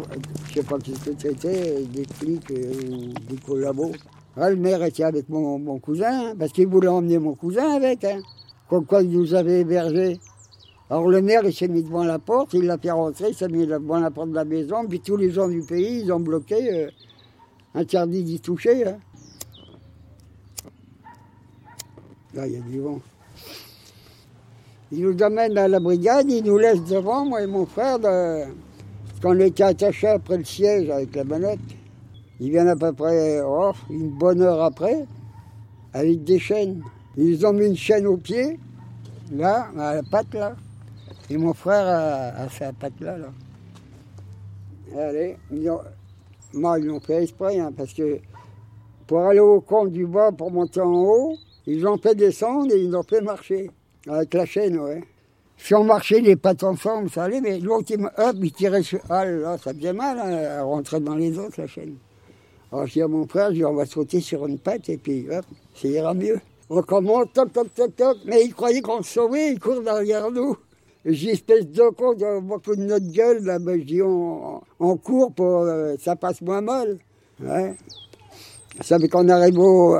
[0.48, 3.92] je sais pas que c'était, des flics euh, ou des collabos.
[4.36, 8.20] Le maire était avec mon, cousin, parce qu'il voulait emmener mon cousin avec, hein.
[8.68, 10.20] Comme quoi il nous avait hébergés.
[10.88, 13.48] Alors le maire, il s'est mis devant la porte, il l'a fait rentrer, il s'est
[13.48, 16.20] mis devant la porte de la maison, puis tous les gens du pays, ils ont
[16.20, 16.90] bloqué, euh,
[17.74, 18.86] interdit d'y toucher.
[18.86, 18.98] hein.
[22.34, 23.00] Là, il y a du vent.
[24.92, 28.04] Il nous amène à la brigade, il nous laisse devant, moi et mon frère, de...
[28.04, 31.58] parce qu'on était attachés après le siège avec la manette.
[32.40, 35.04] Ils viennent à peu près oh, une bonne heure après,
[35.92, 36.82] avec des chaînes.
[37.16, 38.58] Ils ont mis une chaîne au pied,
[39.30, 40.56] là, à la patte là.
[41.28, 43.28] Et mon frère a, a fait la patte là, là.
[44.98, 45.80] Allez, ils ont-
[46.54, 48.18] moi, ils l'ont fait exprès, hein, parce que
[49.06, 52.80] pour aller au camp du bas, pour monter en haut, ils l'ont fait descendre et
[52.80, 53.70] ils l'ont fait marcher.
[54.08, 55.04] Avec la chaîne, ouais.
[55.58, 58.98] Si on marchait les pattes ensemble, ça allait, mais l'autre, il, hop, il tirait sur...
[59.10, 61.96] Ah là, ça faisait mal, hein, à rentrer dans les autres, la chaîne.
[62.72, 64.96] Alors je dis à mon frère, je dis, on va sauter sur une patte et
[64.96, 66.40] puis hop, ça ira mieux.
[66.68, 70.30] On commence, toc, toc, toc, toc, mais il croyait qu'on se sauvait, il court derrière
[70.30, 70.56] nous.
[71.04, 72.14] J'ai espèce de con,
[72.62, 76.60] foutre notre gueule, là, ben, je dis, on, on court pour, euh, ça passe moins
[76.60, 76.98] mal.
[77.42, 77.74] Ouais.
[78.82, 79.96] Ça fait qu'on arrive au,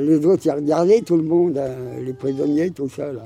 [0.00, 3.24] les autres, ils regardaient tout le monde, hein, les prisonniers, tout ça, là.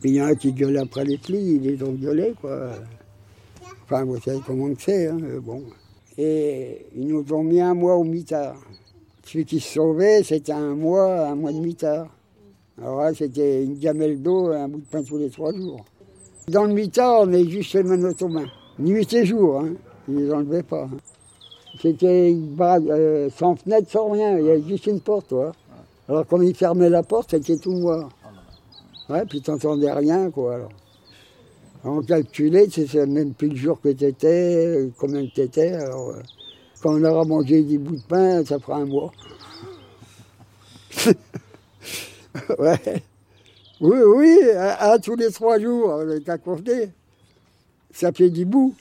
[0.00, 2.70] Puis il y en a qui gueulent après les flics, ils les ont gueulés, quoi.
[3.84, 5.64] Enfin, vous savez comment c'est, hein, bon.
[6.22, 8.56] Et ils nous ont mis un mois au mitard.
[9.24, 12.08] Celui qui se sauvait, c'était un mois, un mois de mitard.
[12.78, 15.82] Alors là, c'était une gamelle d'eau, un bout de pain tous les trois jours.
[16.46, 18.44] Dans le mitard, on est juste les mains.
[18.78, 19.72] Nuit et jour, hein.
[20.08, 20.84] Ils les enlevaient pas.
[20.84, 20.98] hein.
[21.80, 24.36] C'était une euh, sans fenêtre, sans rien.
[24.38, 25.32] Il y avait juste une porte.
[26.06, 28.10] Alors quand ils fermaient la porte, c'était tout noir.
[29.08, 30.68] Ouais, puis t'entendais rien, quoi.
[31.84, 36.10] On calculait, tu sais même plus le jour que t'étais, combien que t'étais, alors...
[36.10, 36.22] euh,
[36.82, 39.12] quand on aura mangé 10 bouts de pain, ça fera un mois.
[42.58, 43.02] ouais.
[43.82, 46.88] Oui, oui, à, tous les trois jours, on est accordé.
[47.92, 48.74] Ça fait 10 bouts.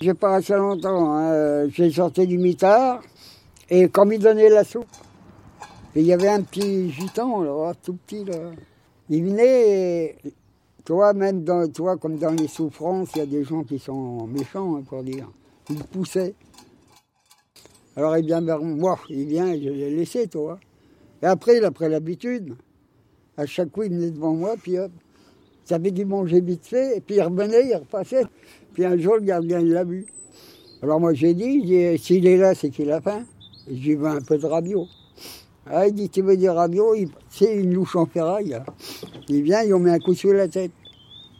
[0.00, 1.16] J'ai pas resté longtemps.
[1.16, 1.68] hein.
[1.68, 3.02] J'ai sorti du mitard,
[3.70, 4.86] et comme il donnait la soupe,
[5.94, 8.50] il y avait un petit gitan, tout petit, là.
[9.10, 10.32] Il venait, et,
[10.84, 14.26] toi, même dans, toi, comme dans les souffrances, il y a des gens qui sont
[14.26, 15.30] méchants, hein, pour dire.
[15.70, 16.34] Il poussait.
[17.94, 20.58] Alors il vient vers moi, il vient, je l'ai laissé, toi.
[21.22, 22.54] Et après, il a pris l'habitude.
[23.36, 24.90] À chaque coup, il venait devant moi, puis hop.
[25.64, 28.24] Ça avait dû manger vite fait, et puis il revenait, il repassait.
[28.72, 30.06] Puis un jour, le gardien, il l'a vu.
[30.82, 33.24] Alors moi, j'ai dit, s'il est là, c'est qu'il a faim.
[33.70, 34.86] J'ai veux un peu de rabio.
[35.66, 38.58] Ah, il dit, tu veux rabio Il- C'est une louche en ferraille.
[39.28, 40.72] Il vient, ils ont mis un coup sur la tête.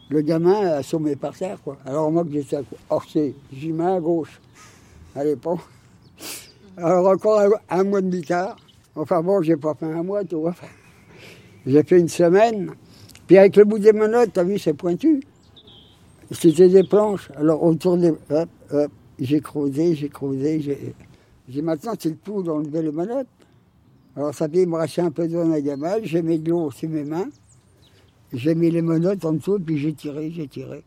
[0.09, 1.77] Le gamin a assommé par terre, quoi.
[1.85, 2.57] Alors moi, que j'étais
[3.11, 4.39] c'est, j'y mets à gauche,
[5.15, 5.59] à l'époque.
[6.77, 8.57] Alors encore un, mois de mitard.
[8.95, 10.55] Enfin bon, j'ai pas fait un mois, tu vois.
[11.65, 12.71] J'ai fait une semaine.
[13.27, 15.23] Puis avec le bout des menottes, t'as vu, c'est pointu.
[16.31, 17.29] C'était des planches.
[17.35, 18.09] Alors autour des...
[18.09, 20.95] Hop, hop, j'ai creusé, j'ai creusé, j'ai...
[21.49, 23.27] J'ai maintenant, c'est le tout d'enlever les menottes.
[24.15, 27.03] Alors ça me restait un peu dans la gamelle, j'ai mis de l'eau sur mes
[27.03, 27.29] mains.
[28.31, 30.83] J'ai mis les menottes en dessous, puis j'ai tiré, j'ai tiré.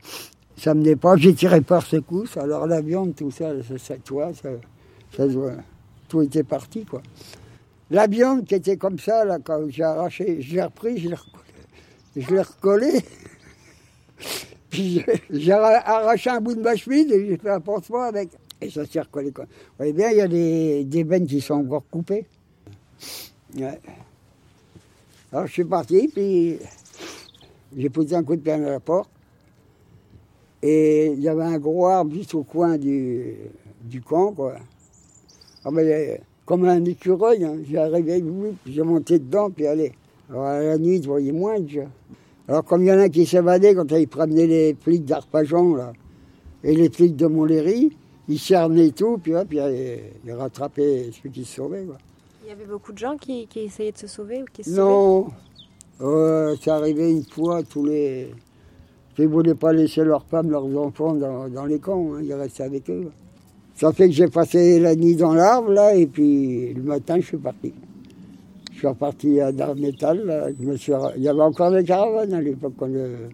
[0.56, 2.36] Ça me pas, j'ai tiré par secousses.
[2.36, 4.48] Alors la viande, tout ça, ça, ça, tu vois, ça.
[6.08, 7.02] Tout était parti, quoi.
[7.90, 11.08] La viande qui était comme ça, là, quand j'ai arraché, je l'ai repris, je
[12.30, 13.00] l'ai recollé.
[14.70, 18.02] Puis j'ai- j'ai arra- arraché un bout de ma chemise et j'ai fait un pansement
[18.02, 18.30] avec.
[18.60, 19.44] Et ça s'est recollé, quoi.
[19.44, 22.26] Vous voyez bien, il y a des, des veines qui sont encore coupées.
[23.56, 23.80] Ouais.
[25.32, 26.58] Alors je suis parti, puis
[27.76, 29.08] j'ai posé un coup de pied à la porte.
[30.62, 33.34] Et il y avait un gros arbre juste au coin du,
[33.82, 34.56] du camp, quoi.
[35.64, 35.70] Ah
[36.44, 37.56] comme un écureuil, hein.
[37.68, 38.22] j'ai arrivé,
[38.62, 39.92] puis j'ai monté dedans, puis allez.
[40.30, 41.86] Alors à la nuit, je voyais moins déjà.
[42.46, 45.92] Alors comme il y en a qui s'évadaient quand ils prenaient les flics d'Arpajon, là,
[46.62, 47.96] et les flics de Montlhéry,
[48.28, 51.98] ils cernaient tout, puis hop, ils, ils rattrapaient ceux qui se sauvaient, quoi.
[52.46, 54.70] Il y avait beaucoup de gens qui, qui essayaient de se sauver ou qui se
[54.70, 55.26] Non,
[56.00, 58.28] Euh, c'est arrivé une fois tous les.
[59.18, 62.32] Ils ne voulaient pas laisser leurs femmes, leurs enfants dans, dans les camps, hein, ils
[62.34, 63.10] restaient avec eux.
[63.74, 67.26] Ça fait que j'ai passé la nuit dans l'arbre, là, et puis le matin, je
[67.26, 67.74] suis parti.
[68.72, 70.92] Je suis reparti à je me suis...
[71.16, 72.74] il y avait encore des caravanes à l'époque.
[72.82, 73.28] le-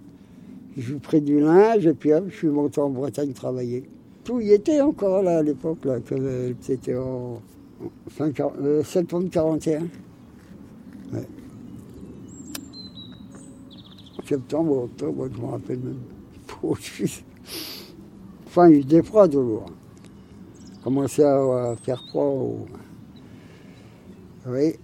[0.75, 3.83] Je suis pris du linge, et puis hop, je suis monté en Bretagne travailler.
[4.25, 7.43] Tout y était encore, là, à l'époque, là, que euh, c'était en,
[8.21, 9.87] euh, septembre 41.
[14.27, 16.01] septembre, octobre, je me rappelle même.
[18.47, 19.65] Enfin, il faisait froid toujours.
[20.85, 22.67] Commençait à faire froid.
[24.47, 24.75] Oui.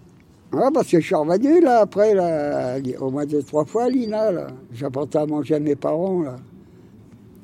[0.53, 4.31] Ah, parce que je suis revenu, là, après, là, au moins de trois fois Lina.
[4.73, 6.37] J'apportais à manger à mes parents, là.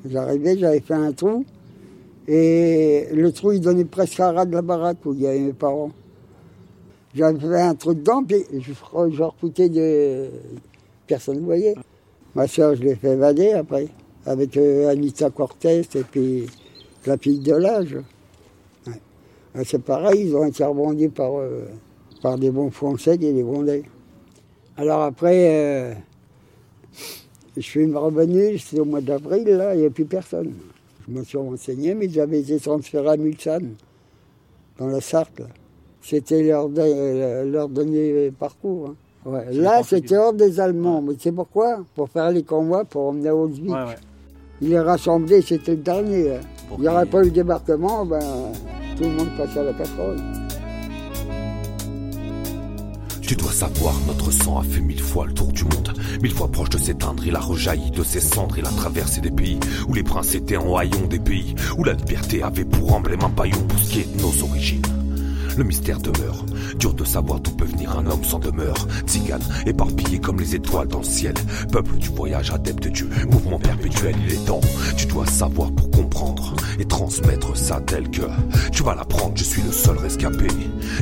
[0.09, 1.45] J'arrivais, j'avais fait un trou.
[2.27, 5.39] Et le trou, il donnait presque à ras de la baraque où il y avait
[5.39, 5.91] mes parents.
[7.13, 10.27] J'avais un trou dedans, puis je, je refoutais de...
[11.07, 11.75] Personne ne voyait.
[12.33, 13.87] Ma soeur, je l'ai fait évader après,
[14.25, 16.47] avec euh, Anita Cortez et puis
[17.05, 17.97] la fille de l'âge.
[19.63, 21.65] C'est pareil, ils ont été rebondis par, euh,
[22.21, 23.83] par des bons français et des bondés.
[24.75, 25.93] Alors après, euh,
[27.55, 30.53] je suis revenu, c'était au mois d'avril, là, il n'y a plus personne.
[31.07, 33.75] Je me suis renseigné, mais ils avaient été transférés à Mulsanne,
[34.79, 35.41] dans la Sarthe.
[36.01, 38.89] C'était leur, leur dernier parcours.
[38.89, 38.95] Hein.
[39.51, 41.01] Là, c'était hors des Allemands.
[41.01, 41.83] Mais c'est pourquoi?
[41.95, 43.73] Pour faire les convois, pour emmener à Auschwitz.
[44.61, 46.35] Il est rassemblé, c'était le dernier.
[46.35, 46.41] Hein.
[46.77, 48.19] Il n'y aurait pas eu le débarquement, ben,
[48.97, 50.17] tout le monde passait à la casserole.
[53.27, 55.93] Tu dois savoir, notre sang a fait mille fois le tour du monde.
[56.21, 58.59] Mille fois proche de s'éteindre, il a rejailli de ses cendres.
[58.59, 61.93] Il a traversé des pays où les princes étaient en haillons, des pays où la
[61.93, 65.04] liberté avait pour emblème un paillon pour ce qui est de nos origines.
[65.57, 66.45] Le mystère demeure.
[66.77, 68.87] Dur de savoir d'où peut venir un homme sans demeure.
[69.07, 71.33] Tzigane, éparpillé comme les étoiles dans le ciel.
[71.71, 73.09] Peuple du voyage, adepte de Dieu.
[73.29, 74.61] Mouvement perpétuel, il est temps.
[74.97, 78.23] Tu dois savoir pour comprendre et transmettre ça tel que
[78.71, 79.33] tu vas l'apprendre.
[79.35, 80.47] Je suis le seul rescapé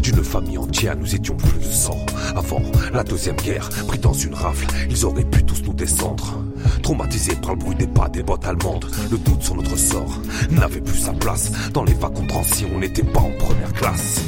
[0.01, 0.95] d'une famille entière.
[0.97, 1.97] Nous étions plus de sang.
[2.35, 2.61] Avant
[2.93, 6.43] la deuxième guerre, pris dans une rafle, ils auraient pu tous nous descendre.
[6.83, 10.19] Traumatisés par le bruit des pas des bottes allemandes, le doute sur notre sort
[10.51, 11.51] n'avait plus sa place.
[11.73, 12.13] Dans les vagues
[12.43, 14.21] si on n'était pas en première classe.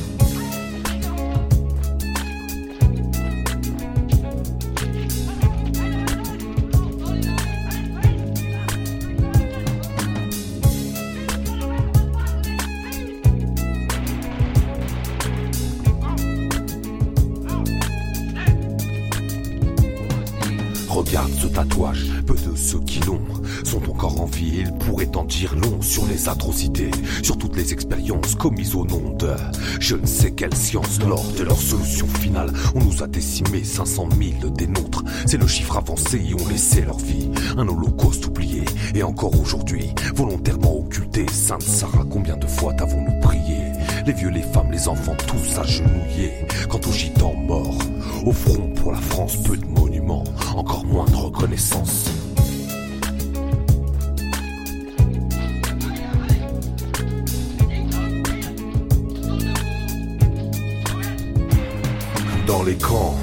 [25.81, 26.91] Sur les atrocités,
[27.23, 29.33] sur toutes les expériences commises au nom de
[29.79, 30.99] je ne sais quelle science.
[31.07, 34.09] Lors de leur solution finale, on nous a décimé 500
[34.41, 35.03] 000 des nôtres.
[35.25, 37.29] C'est le chiffre avancé et ont laissé leur vie.
[37.57, 38.63] Un holocauste oublié
[38.93, 41.25] et encore aujourd'hui, volontairement occulté.
[41.31, 43.57] Sainte Sarah, combien de fois t'avons-nous prié?
[44.05, 46.47] Les vieux, les femmes, les enfants, tous agenouillés.
[46.69, 47.77] Quant aux gitans morts,
[48.25, 49.65] au front pour la France, peu de
[50.55, 52.11] encore moins de reconnaissance.
[62.45, 63.15] dans les camps.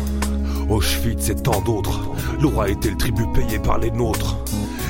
[0.69, 2.01] Auschwitz et tant d'autres,
[2.41, 4.39] l'aura été le tribut payé par les nôtres.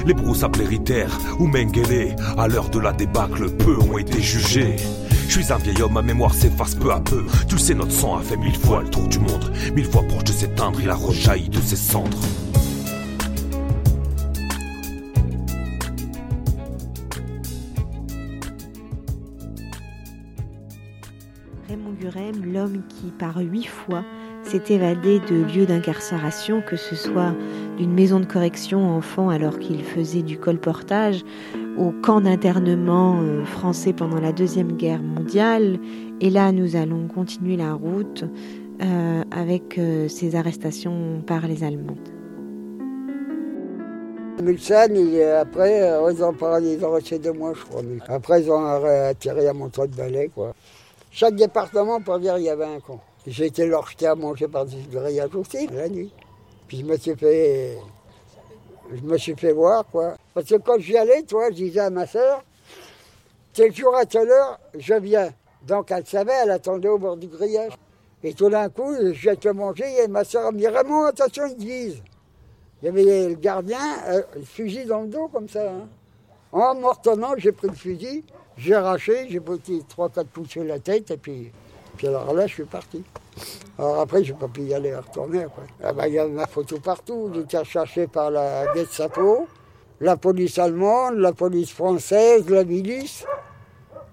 [0.07, 4.77] Les broussards héritaires ou Mengele, à l'heure de la débâcle, peu ont été jugés.
[5.35, 7.25] Je suis un vieil homme, ma mémoire s'efface peu à peu.
[7.49, 9.51] Tu sais, notre sang a fait mille fois le tour du monde.
[9.75, 12.21] Mille fois proche de s'éteindre, il a rejailli de ses cendres.
[21.67, 24.05] Raymond Gurem, l'homme qui, par huit fois,
[24.43, 27.35] s'est évadé de lieux d'incarcération, que ce soit
[27.79, 31.25] d'une maison de correction enfant alors qu'il faisait du colportage,
[31.79, 35.79] au camp d'internement euh, français pendant la Deuxième Guerre mondiale.
[36.21, 38.25] Et là, nous allons continuer la route
[38.83, 41.97] euh, avec euh, ces arrestations par les Allemands.
[44.43, 44.97] Mulsanne,
[45.41, 47.83] après, ils ont parlé, ils ont resté de moi, je crois.
[48.09, 50.55] Après, ils ont attiré à mon de balai, quoi.
[51.11, 53.01] Chaque département, pour dire, il y avait un camp.
[53.27, 56.11] J'ai été leur jeter à manger par des grillages aussi, la nuit.
[56.67, 57.79] Puis je me suis fait.
[58.95, 60.17] Je me suis fait voir, quoi.
[60.35, 62.43] Parce que quand j'y allais, toi, je disais à ma soeur,
[63.53, 65.31] tel jour à telle heure, je viens.
[65.67, 67.73] Donc elle savait, elle attendait au bord du grillage.
[68.25, 71.45] Et tout d'un coup, je viens te manger et ma soeur me dit Raymond, attention,
[71.47, 72.03] ils disent.
[72.83, 73.79] Il y avait le gardien,
[74.09, 75.71] euh, le fusil dans le dos comme ça.
[75.71, 75.89] Hein.
[76.51, 78.25] En m'ortonnant, j'ai pris le fusil,
[78.57, 81.53] j'ai arraché, j'ai pris trois, quatre coups sur la tête et puis
[81.97, 83.03] puis alors là, je suis parti.
[83.79, 85.47] Alors après, je n'ai pas pu y aller retourner.
[85.83, 87.31] Ah bah, il y a ma photo partout.
[87.35, 89.47] J'étais recherché par la Gestapo,
[90.01, 93.25] la police allemande, la police française, la milice.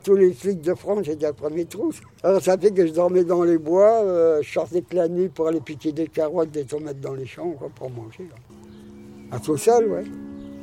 [0.03, 1.91] Tous les flics de France, j'étais à premier trou.
[2.23, 5.27] Alors ça fait que je dormais dans les bois, euh, je sortais que la nuit
[5.27, 8.29] pour aller piquer des carottes, des tomates dans les champs pour manger.
[9.31, 10.05] Ah, tout seul, ouais.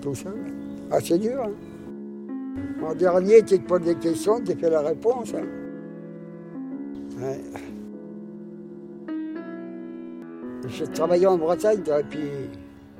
[0.00, 0.38] Tout seul.
[0.90, 1.42] Ah, c'est dur.
[1.44, 1.52] Hein.
[2.82, 5.34] En dernier, tu te poses des questions, tu fais la réponse.
[5.34, 5.44] Hein.
[10.68, 12.30] J'ai travaillé en Bretagne, et puis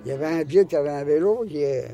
[0.05, 1.85] Il y avait un vieux qui avait un vélo, il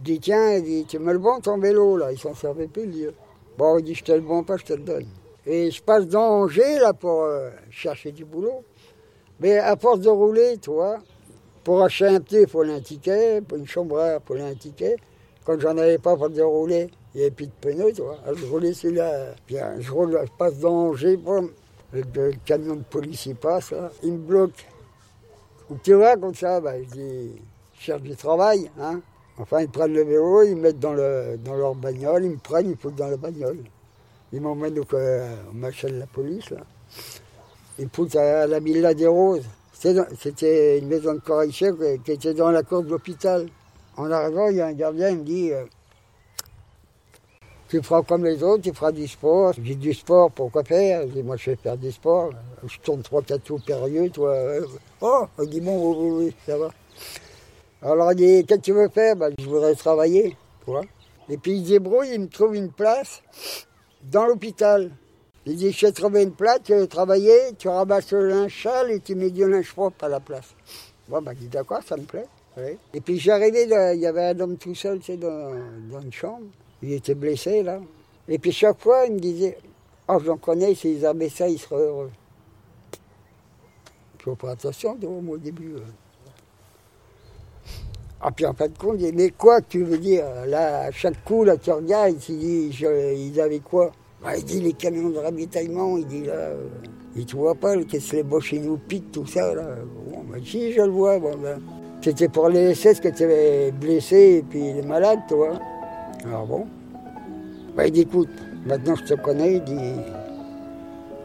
[0.00, 2.86] dit, tiens, il dit, tu me le vends ton vélo là, il s'en servait plus
[2.86, 3.14] le vieux.
[3.56, 5.06] Bon, il dit je te le vends pas, je te le donne.
[5.46, 8.64] Et je passe dans Angers là pour euh, chercher du boulot.
[9.40, 10.98] Mais à force de rouler, toi,
[11.64, 14.96] pour acheter un petit, il faut un ticket, pour une chambre il faut un ticket.
[15.44, 18.72] Quand j'en avais pas pour de rouler, il n'y avait plus de pneus, je roulais
[18.72, 19.34] celui-là.
[19.48, 21.50] Je roule, je passe dans Angers, boum,
[21.92, 22.02] le,
[22.44, 24.66] camion de police il passe, il me bloque.
[25.70, 27.32] Ou tu vois, comme ça, bah, je dis,
[27.78, 29.00] je cherche du travail, hein.
[29.38, 32.36] Enfin, ils prennent le vélo, ils me mettent dans, le, dans leur bagnole, ils me
[32.36, 33.58] prennent, ils me foutent dans la bagnole.
[34.32, 36.60] Ils m'emmènent au, au machin de la police, là.
[37.78, 39.46] Ils me foutent à la Villa des Roses.
[39.72, 43.48] C'était une maison de correction qui était dans la cour de l'hôpital.
[43.96, 45.64] En arrivant, il y a un gardien, il me dit euh,
[47.72, 49.54] Tu feras comme les autres, tu feras du sport.
[49.54, 51.08] J'ai dit du sport, pourquoi faire?
[51.08, 52.30] Je dis Moi, je vais faire du sport.
[52.66, 54.28] Je tourne trois, quatre tours périlleux, toi.
[54.28, 54.66] euh,
[55.00, 56.68] Oh Il dit Bon, oui, oui, ça va.
[57.80, 59.16] Alors, il dit Qu'est-ce que tu veux faire?
[59.16, 60.36] Ben, Je voudrais travailler.
[61.30, 63.22] Et puis, il débrouille, il me trouve une place
[64.02, 64.90] dans l'hôpital.
[65.46, 68.90] Il dit, je vais trouver une place, tu veux travailler, tu ramasses le linge sale
[68.90, 70.54] et tu mets du linge propre à la place.
[71.08, 72.26] Bon, bah, je dis, d'accord, ça me plaît.
[72.92, 73.64] Et puis j'arrivais,
[73.94, 76.44] il y avait un homme tout seul, dans une chambre.
[76.82, 77.80] Il était blessé, là.
[78.28, 79.56] Et puis chaque fois, il me disait,
[80.08, 82.10] oh, j'en connais, s'ils avaient ça, ils seraient heureux.
[84.18, 85.74] Il faut faire attention, tu au début.
[85.74, 85.80] euh.
[88.20, 90.90] Ah, puis en fin de compte, il dit, mais quoi tu veux dire Là, à
[90.92, 93.90] chaque coup, là, tu regardes, il dit, je- ils avaient quoi?
[94.22, 96.68] Bah, Il dit, les camions de ravitaillement, il dit, là, euh,
[97.16, 99.74] et tu vois pas, qu'est-ce que les boches, nous piquent, tout ça, là.
[100.08, 101.60] Bon, bah, si, je le vois, bon, ben,
[102.00, 105.58] c'était pour les SS que tu avais blessés et puis les malades, toi.
[106.24, 106.66] Alors bon?
[107.76, 108.28] Bah, il dit, écoute,
[108.66, 109.94] maintenant je te connais, il dit,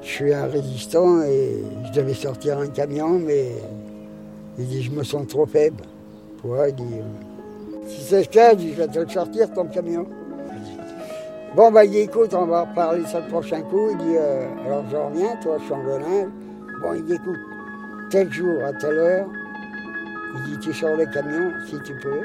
[0.01, 3.51] je suis un résistant et je devais sortir un camion, mais
[4.57, 5.83] il dit, je me sens trop faible.
[6.41, 10.05] Tu vois, il dit, euh, si c'est le cas, je vais te sortir, ton camion.
[11.55, 13.89] Bon, bah, il dit, écoute, on va reparler ça le prochain coup.
[13.91, 16.29] Il dit, euh, alors je reviens, toi, je change de linge.
[16.81, 17.39] Bon, il dit, écoute,
[18.09, 19.27] tel jour, à telle heure,
[20.35, 22.21] il dit, tu sors le camion, si tu peux.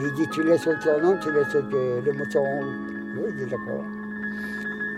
[0.00, 2.92] Il dit, tu laisses au tournant, tu laisses le, le moteur en route.
[3.16, 3.84] Oui, il dit, d'accord.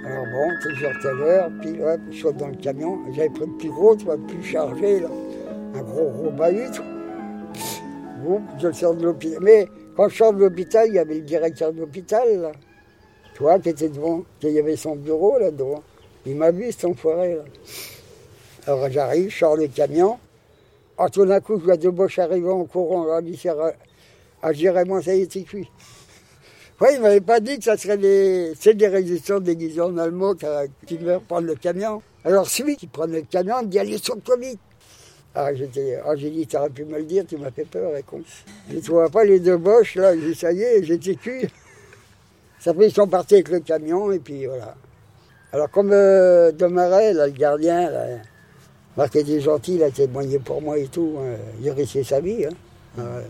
[0.07, 2.99] Alors bon, tel jour, telle heure, puis hop, je saute dans le camion.
[3.13, 5.09] J'avais pris le plus gros, tu vois, le plus chargé, là.
[5.75, 6.71] Un gros, gros bahut.
[8.23, 9.39] Bon, je sors de l'hôpital.
[9.43, 9.67] Mais
[9.97, 12.53] quand je sors de l'hôpital, il y avait le directeur de l'hôpital, là.
[13.35, 14.25] Tu vois, qui était devant.
[14.43, 15.83] Y avait son bureau là devant.
[16.27, 17.45] Il m'a vu, cet enfoiré, là.
[18.67, 20.19] Alors j'arrive, je sors le camion.
[20.99, 23.05] Oh, tout d'un coup, je vois deux boches arriver en courant.
[23.05, 23.21] Là,
[24.45, 25.71] à, à Jérémon, ça y est, cuit.
[26.81, 30.35] Oui, il m'avait pas dit que ça serait des, c'est des résistants déguisés en allemand
[30.35, 32.03] qui, venaient prendre le camion.
[32.25, 34.59] Alors celui qui prenait le camion me dit allez sur toi vite.
[35.37, 38.23] Ah, j'étais, ah, j'ai dit, t'aurais pu me le dire, tu m'as fait peur, con.
[38.73, 41.49] Et tu vois pas les deux boches, là, j'ai ça y est, j'étais cuit.
[42.61, 44.77] Ça fait, ils sont partis avec le camion, et puis voilà.
[45.53, 48.07] Alors, comme euh, Demaret, là, le gardien, là,
[48.97, 51.35] Marc était gentil, il a témoigné pour moi et tout, hein.
[51.61, 52.47] il a risqué sa vie.
[52.47, 53.23] hein.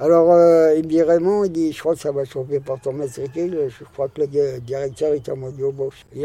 [0.00, 2.80] Alors, euh, il me dit Raymond, il dit, je crois que ça va chauffer par
[2.80, 6.06] ton matricule, je crois que le di- directeur est en mode embauche.
[6.14, 6.22] Il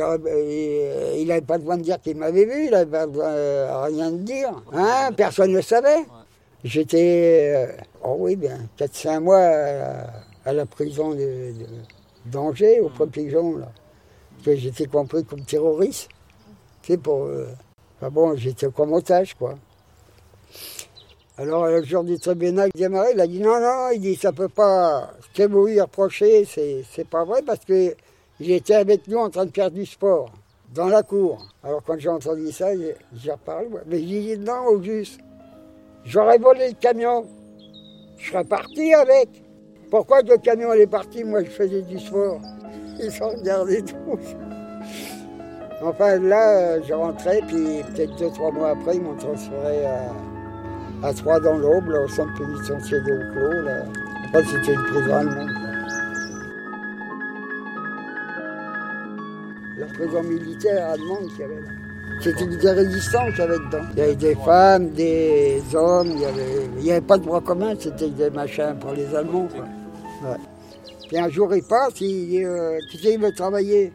[1.28, 4.18] n'avait pas besoin de dire qu'il m'avait vu, il n'avait pas besoin, euh, rien de
[4.18, 4.62] dire.
[4.74, 6.06] Hein, personne ne le savait.
[6.64, 10.06] J'étais, euh, oh oui, bien, 4-5 mois à,
[10.46, 13.72] à la prison de, de- d'Angers, au Protégant, là.
[14.36, 16.10] Parce que j'étais compris comme terroriste.
[16.84, 17.24] Tu sais, pour.
[17.24, 17.48] euh,
[17.98, 19.56] enfin bon, j'étais comme otage, quoi.
[21.36, 24.50] Alors, le jour du tribunal, Desmarais, il a dit non, non, il dit ça peut
[24.50, 25.10] pas.
[25.20, 27.96] Ce que vous lui reprochez, c'est, pas vrai parce que
[28.40, 30.32] il était avec nous en train de faire du sport
[30.76, 31.44] dans la cour.
[31.64, 33.68] Alors, quand j'ai entendu ça, j'ai, reparlé.
[33.88, 35.20] Mais j'ai dit non, au juste.
[36.06, 37.26] J'aurais volé le camion.
[38.18, 39.30] Je serais parti avec.
[39.90, 42.40] Pourquoi le camion est parti Moi, je faisais du sport.
[43.00, 44.36] Ils s'en regardaient tous.
[45.82, 50.12] Enfin, là, je rentrais, puis peut-être deux, trois mois après, ils m'ont transféré à,
[51.04, 53.62] à Troyes dans l'Aube, là, au centre pénitentiaire de Hauclos.
[53.64, 53.84] Là.
[54.34, 55.50] C'était une prison allemande.
[59.78, 61.68] La prison militaire allemande qu'il y avait là.
[62.22, 63.86] C'était des résistants qu'il y avait dedans.
[63.94, 66.12] Il y avait des femmes, des hommes,
[66.78, 69.50] il n'y avait, pas de droit commun, c'était des machins pour les Allemands.
[71.10, 72.80] Puis un jour, il passe, il euh,
[73.20, 73.92] veut travailler.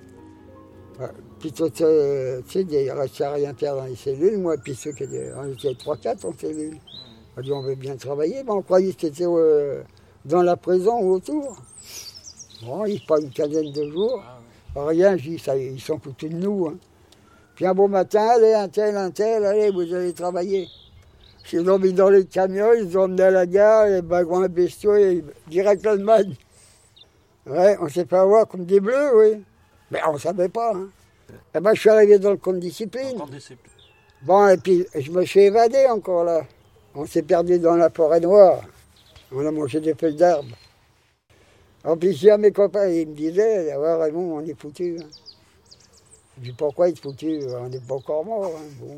[1.00, 1.06] Ouais.
[1.38, 5.04] Puis tu sais, il restait à rien faire dans les cellules, moi, puis ceux qui
[5.04, 6.76] étaient, on était 3-4 en cellule.
[7.38, 9.82] On dit On veut bien travailler, mais on croyait que c'était euh,
[10.24, 11.56] dans la prison ou autour.
[12.64, 14.20] Bon, il pas une quinzaine de jours.
[14.74, 16.66] Rien, je dis, ça, ils sont foutus de nous.
[16.66, 16.76] hein.
[17.54, 20.66] Puis un beau matin, allez, un tel, un tel, allez, vous allez travailler.
[21.52, 24.48] Ils l'ont mis dans les camions, ils ont emmené à la gare, les wagons à
[24.48, 26.34] bestiaux, et direct l'Allemagne.
[27.46, 29.42] Ouais, on s'est fait avoir comme des bleus, oui.
[29.90, 30.74] Mais on ne savait pas.
[30.74, 30.88] Hein.
[31.54, 33.16] Et ben, je suis arrivé dans le compte discipline.
[34.22, 36.42] Bon, et puis je me suis évadé encore là.
[37.00, 38.60] On s'est perdu dans la forêt noire.
[39.30, 40.48] On a mangé des feuilles d'arbre.
[41.84, 44.98] En plus, j'ai à mes copains, ils me disaient, ah, Raymond, on est foutu.
[45.00, 45.06] Hein.
[46.38, 47.38] Je dis, pourquoi ils sont foutu?
[47.56, 48.52] On n'est pas encore mort.
[48.52, 48.66] Hein.
[48.80, 48.96] Bon.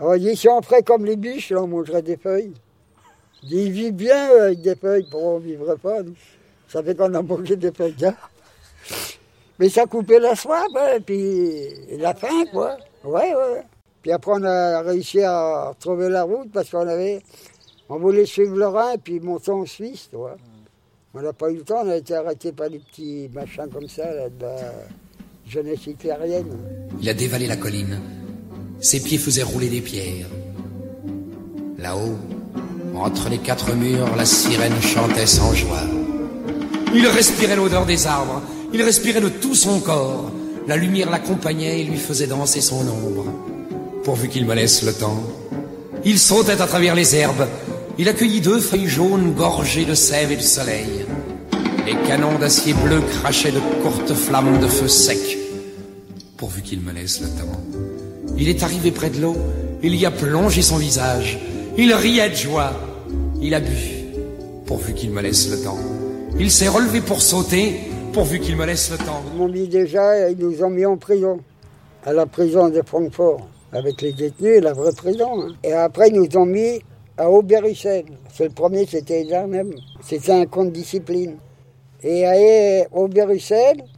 [0.00, 2.54] Alors, ils sont prêts comme les biches, là, on mangerait des feuilles.
[3.44, 5.98] Ils vivent bien avec des feuilles, pourquoi on ne vivrait pas
[6.68, 8.30] Ça fait qu'on a mangé des feuilles d'arbre.
[9.60, 10.66] Mais ça coupait la soif,
[10.96, 12.76] et puis la faim, quoi.
[13.04, 13.62] Ouais, ouais.
[14.04, 17.22] Puis après, on a réussi à retrouver la route parce qu'on avait.
[17.88, 20.36] On voulait suivre le Rhin et puis monter en Suisse, tu vois.
[21.14, 23.88] On n'a pas eu le temps, on a été arrêté par des petits machins comme
[23.88, 24.56] ça, là, de la
[25.48, 26.50] jeunesse hitlérienne.
[27.00, 27.98] Il a dévalé la colline.
[28.78, 30.26] Ses pieds faisaient rouler des pierres.
[31.78, 32.18] Là-haut,
[32.94, 35.84] entre les quatre murs, la sirène chantait sans joie.
[36.94, 40.30] Il respirait l'odeur des arbres, il respirait de tout son corps.
[40.66, 43.53] La lumière l'accompagnait et lui faisait danser son ombre.
[44.04, 45.22] Pourvu qu'il me laisse le temps.
[46.04, 47.46] Il sautait à travers les herbes.
[47.98, 51.06] Il accueillit deux feuilles jaunes gorgées de sève et de soleil.
[51.86, 55.38] Les canons d'acier bleu crachaient de courtes flammes de feu sec.
[56.36, 57.60] Pourvu qu'il me laisse le temps.
[58.36, 59.36] Il est arrivé près de l'eau.
[59.82, 61.38] Il y a plongé son visage.
[61.78, 62.72] Il riait de joie.
[63.40, 64.04] Il a bu.
[64.66, 65.78] Pourvu qu'il me laisse le temps.
[66.38, 67.80] Il s'est relevé pour sauter
[68.14, 69.22] pourvu qu'il me laisse le temps.
[69.36, 71.40] M'ont mis déjà, ils nous ont mis en prison,
[72.06, 75.42] à la prison de Francfort, avec les détenus, la vraie prison.
[75.42, 75.54] Hein.
[75.62, 76.80] Et après, ils nous ont mis
[77.18, 78.06] à Oberussel.
[78.32, 79.74] C'est le premier, c'était là même.
[80.02, 81.36] C'était un compte discipline.
[82.02, 82.34] Et à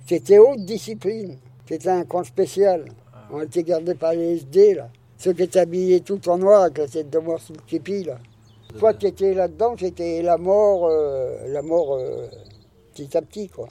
[0.06, 1.36] c'était haute discipline.
[1.68, 2.84] C'était un camp spécial.
[3.30, 4.88] On était gardés par les SD, là.
[5.18, 8.04] Ceux qui étaient habillés tout en noir avec la tête de mort sous le képi,
[8.04, 8.18] là.
[8.78, 12.26] Toi qui étais là-dedans, c'était la mort, euh, la mort euh,
[12.94, 13.68] petit à petit, quoi.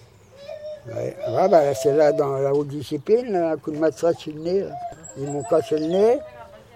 [0.87, 1.15] Ouais,
[1.49, 4.65] bah, c'est là dans la haute discipline, un coup de matraque sur le nez.
[5.17, 6.19] Ils m'ont cassé le nez.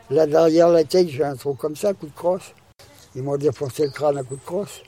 [0.09, 2.53] Là derrière la tête, j'ai un trou comme ça, coup de crosse.
[3.15, 4.81] Ils m'ont défoncé le crâne à coup de crosse.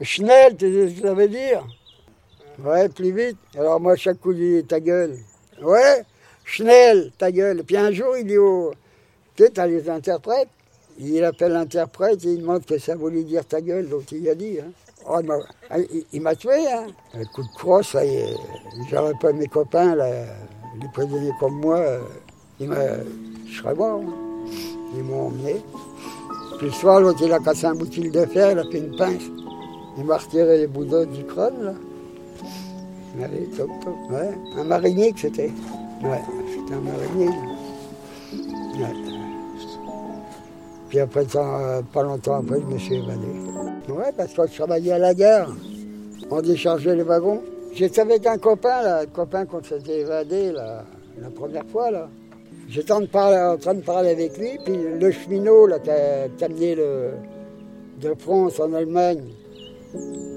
[0.00, 1.66] Schnell, tu sais ce que ça veut dire?
[2.58, 3.38] Ouais, plus vite.
[3.56, 5.18] Alors moi, chaque coup, je dis ta gueule.
[5.62, 6.04] Ouais,
[6.44, 7.62] Schnell, ta gueule.
[7.64, 8.72] Puis un jour, il dit au.
[9.36, 10.48] Tu sais, t'as les interprètes.
[10.98, 13.88] Il appelle l'interprète et il demande que ça voulait dire ta gueule.
[13.88, 14.58] Donc il a dit.
[14.60, 14.70] Hein.
[15.10, 15.20] Oh,
[15.70, 15.76] ah,
[16.12, 16.86] il m'a tué, hein.
[17.14, 17.96] Un coup de crosse,
[18.90, 20.26] j'aurais pas mes copains, là,
[20.80, 22.00] les prisonniers comme moi,
[22.60, 22.70] il
[23.46, 23.74] je serais.
[23.80, 24.00] Hein.
[24.96, 25.56] Ils m'ont emmené.
[26.58, 28.96] Puis le soir, l'autre, il a cassé un boutil de fer, il a fait une
[28.96, 29.22] pince.
[29.96, 31.74] Il m'a retiré les boudins du crâne, là.
[33.22, 33.94] Allez, top, top.
[34.10, 35.50] Ouais, un marinier que c'était.
[36.02, 36.20] Ouais,
[36.54, 37.28] c'était un marinier.
[38.78, 38.94] Ouais.
[40.88, 43.26] Puis après, pas longtemps après, je me suis évadé.
[43.88, 45.50] Ouais, parce que je travaillais à la gare.
[46.30, 47.42] On déchargeait les wagons.
[47.74, 50.84] J'étais avec un copain, là, un copain qu'on s'était évadé la
[51.34, 51.90] première fois.
[51.90, 52.08] là.
[52.68, 56.76] J'étais en, en, train de parler avec lui, puis le cheminot là, qui a amené
[56.76, 59.22] de France en Allemagne,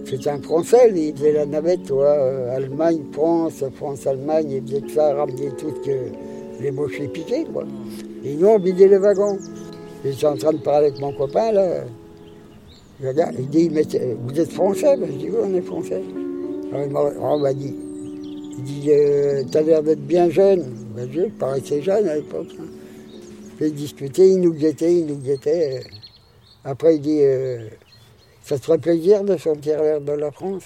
[0.05, 4.81] c'était un Français, il faisait la navette, toi, euh, Allemagne, France, France, Allemagne, il faisait
[4.81, 5.91] que ça, ramener tout que
[6.61, 7.63] les mochés piqués, quoi.
[8.23, 9.37] Et nous, on vidait les wagons.
[10.05, 11.83] J'étais en train de parler avec mon copain, là.
[13.03, 13.83] Regarde, il dit, mais
[14.25, 14.95] vous êtes français?
[14.97, 16.01] Ben, Je dis, oui, on est français.
[16.73, 17.75] Alors il m'a dit,
[18.57, 20.80] il dit, euh, t'as l'air d'être bien jeune.
[20.95, 22.47] Ben, je paraissais jeune à l'époque.
[22.59, 23.67] Hein.
[23.69, 25.83] Discutait, il nous guettait, il nous guettait.
[26.63, 27.67] Après, il dit, euh,
[28.43, 30.63] ça serait plaisir de sortir l'air de la France.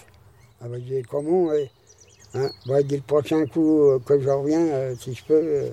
[0.61, 2.49] Ah ben, je dis, comment hein?
[2.65, 5.65] ben, Il dit, le prochain coup euh, que je reviens, si je peux,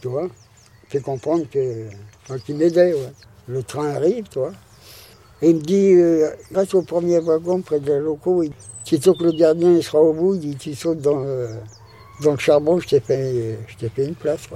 [0.00, 0.28] tu vois,
[0.88, 1.86] fait comprendre que,
[2.44, 2.94] qu'il m'aidait.
[3.46, 4.52] Le train arrive, toi.
[5.42, 8.52] Et il me dit, euh, grâce au premier wagon près des locaux, il,
[8.84, 11.48] sitôt que le gardien sera au bout, il dit, tu sautes dans, euh,
[12.22, 13.58] dans le charbon, je t'ai fait,
[13.94, 14.48] fait une place.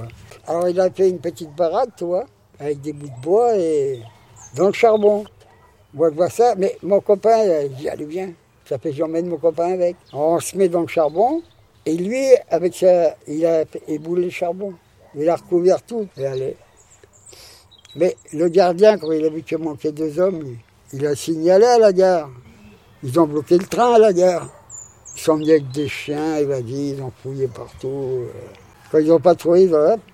[0.47, 2.27] Alors il a fait une petite baraque, tu vois,
[2.59, 4.01] avec des bouts de bois et
[4.57, 5.25] dans le charbon.
[5.93, 8.33] Moi je vois ça, mais mon copain, il dit, allez viens,
[8.65, 9.97] ça fait j'emmène mon copain avec.
[10.12, 11.43] on se met dans le charbon,
[11.87, 14.73] et lui, avec ça, il a éboulé le charbon.
[15.15, 16.09] Il a recouvert tout.
[17.97, 20.57] Mais le gardien, quand il a vu qu'il manquait deux hommes,
[20.93, 22.31] il a signalé à la gare.
[23.03, 24.49] Ils ont bloqué le train à la gare.
[25.17, 28.25] Ils sont venus avec des chiens, il dit, ils ont fouillé partout.
[28.91, 29.69] Quand ils n'ont pas trouvé,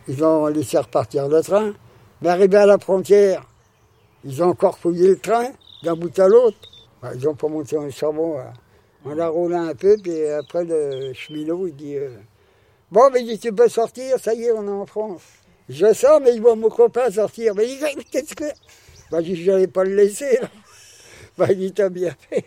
[0.09, 1.73] ils ont laissé repartir le train.
[2.23, 3.45] Mais arrivé à la frontière,
[4.25, 5.49] ils ont encore fouillé le train
[5.83, 6.59] d'un bout à l'autre.
[7.15, 8.37] Ils n'ont pas monté le charbon.
[9.05, 12.19] On a roulé un peu, puis après le cheminot, il dit euh,
[12.93, 15.23] Bon, mais tu peux sortir, ça y est, on est en France.
[15.69, 17.55] Je sors, mais il voit mon copain sortir.
[17.55, 18.45] Mais il dit, qu'est-ce que.
[19.11, 20.49] Bah, je n'allais pas le laisser, là.
[21.39, 22.45] Bah, il dit, t'as bien fait.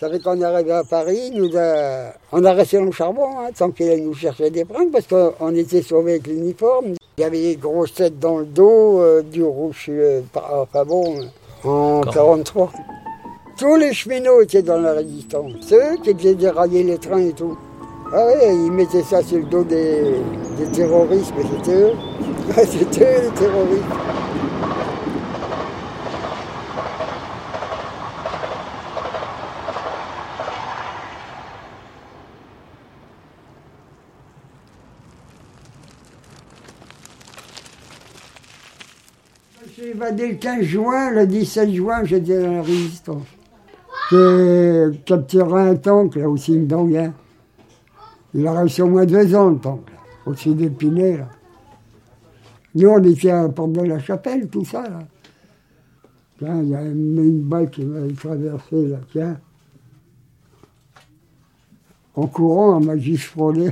[0.00, 2.14] Ça fait qu'on est arrivé à Paris, nous a...
[2.32, 5.06] on a resté dans le charbon, hein, tant qu'il allait nous chercher des pringues, parce
[5.06, 6.94] qu'on était sauvés avec l'uniforme.
[7.18, 11.28] Il y avait des grosses têtes dans le dos, euh, du rouge, euh, enfin bon,
[11.64, 12.72] en 43.
[13.58, 15.52] Tous les cheminots étaient dans la résistance.
[15.60, 17.58] Ceux qui faisaient dérailler les trains et tout.
[18.14, 20.14] Ah oui, ils mettaient ça sur le dos des,
[20.56, 21.92] des terroristes, mais c'était eux.
[22.66, 23.84] c'était eux les terroristes.
[39.80, 43.26] J'ai évadé le 15 juin, le 17 juin, j'étais dans la résistance.
[44.10, 47.12] J'ai capturé un tank, là, aussi, une d'Anguin.
[48.34, 51.28] Il a resté au moins deux ans, le tank, là, au-dessus d'Épinay, là.
[52.74, 55.00] Nous, on était à la porte de la chapelle, tout ça, là.
[56.38, 59.38] Tiens, il y a une, balle qui m'avait traversé, là, tiens.
[62.14, 63.70] En courant, on m'a frôlé.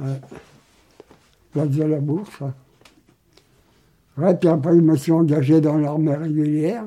[0.00, 0.20] Ouais.
[1.52, 2.52] Place de la bourse, là.
[4.16, 6.84] Ouais, puis après, je me suis engagé dans l'armée régulière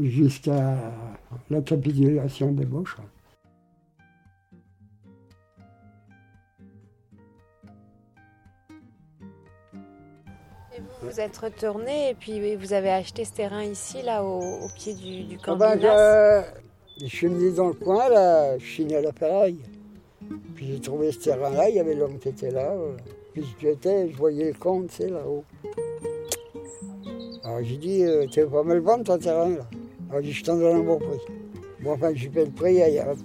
[0.00, 0.76] jusqu'à
[1.50, 2.96] la capitulation des Boches.
[11.02, 14.94] Vous, êtes retourné et puis vous avez acheté ce terrain ici, là, au, au pied
[14.94, 16.44] du, du camp Ah ben,
[16.98, 19.58] je, je suis venu dans le coin, là, je suis né à la ferraille.
[20.54, 22.70] Puis j'ai trouvé ce terrain-là, il y avait l'homme qui était là.
[22.72, 22.96] euh.
[23.32, 25.44] Puis je étais, je voyais le camp, tu sais, là-haut.
[27.44, 29.66] Alors j'ai dit, euh, tu veux pas me le vendre ton terrain, là
[30.10, 31.18] Alors j'ai dit, je t'en donne un bon prix.
[31.82, 33.16] Bon, enfin, j'ai payé le prix, et hop,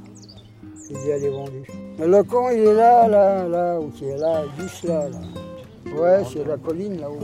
[0.90, 1.68] il dit, elle est vendue.
[2.00, 5.20] Mais le camp, il est là, là, là, est là, juste là, là.
[6.00, 7.20] Ouais, c'est la colline, là-haut.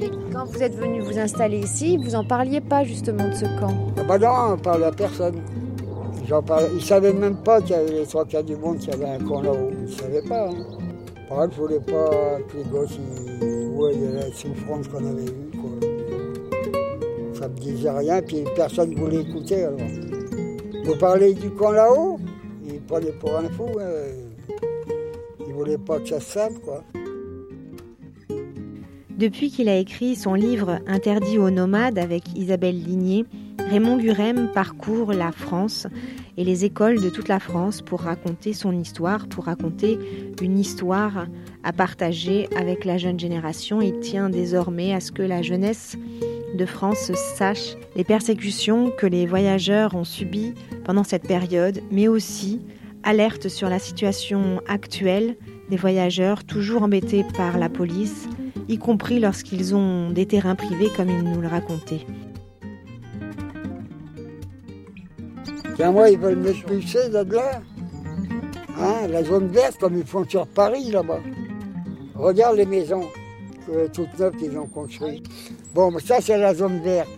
[0.00, 3.46] Et quand vous êtes venu vous installer ici, vous en parliez pas justement de ce
[3.58, 3.74] camp?
[3.96, 5.40] Ah bah non, on parlait à personne.
[6.28, 8.94] Ils ne savaient même pas qu'il y avait les trois quarts du monde, qu'il y
[8.94, 9.70] avait un camp là-haut.
[9.72, 10.48] Ils ne savaient pas.
[10.48, 10.54] Hein.
[11.28, 12.98] Par exemple, je voulais pas que les gosses
[13.42, 15.46] ils voient la souffrance qu'on avait eue.
[17.34, 19.64] Ça me disait rien, puis personne ne voulait écouter.
[19.64, 19.78] Alors.
[20.84, 22.18] Vous parlez du camp là-haut?
[22.66, 23.66] Ils prenaient pour un fou.
[23.78, 24.54] hein.
[25.40, 26.82] Ils ne voulaient pas que ça se sache, quoi.
[29.16, 33.24] Depuis qu'il a écrit son livre Interdit aux nomades avec Isabelle Ligné,
[33.58, 35.86] Raymond Gurem parcourt la France
[36.36, 39.98] et les écoles de toute la France pour raconter son histoire, pour raconter
[40.40, 41.26] une histoire
[41.64, 43.80] à partager avec la jeune génération.
[43.80, 45.96] Il tient désormais à ce que la jeunesse
[46.54, 50.54] de France sache les persécutions que les voyageurs ont subies
[50.84, 52.60] pendant cette période, mais aussi
[53.02, 55.36] alerte sur la situation actuelle
[55.70, 58.28] des voyageurs toujours embêtés par la police,
[58.68, 62.06] y compris lorsqu'ils ont des terrains privés comme il nous le racontait.
[65.76, 67.60] Tiens, moi, ils veulent m'expulser de là.
[68.78, 71.20] Hein, la zone verte, comme ils font sur Paris, là-bas.
[72.14, 73.04] Regarde les maisons
[73.70, 75.26] euh, toutes neuves qu'ils ont construites.
[75.74, 77.08] Bon, ça, c'est la zone verte.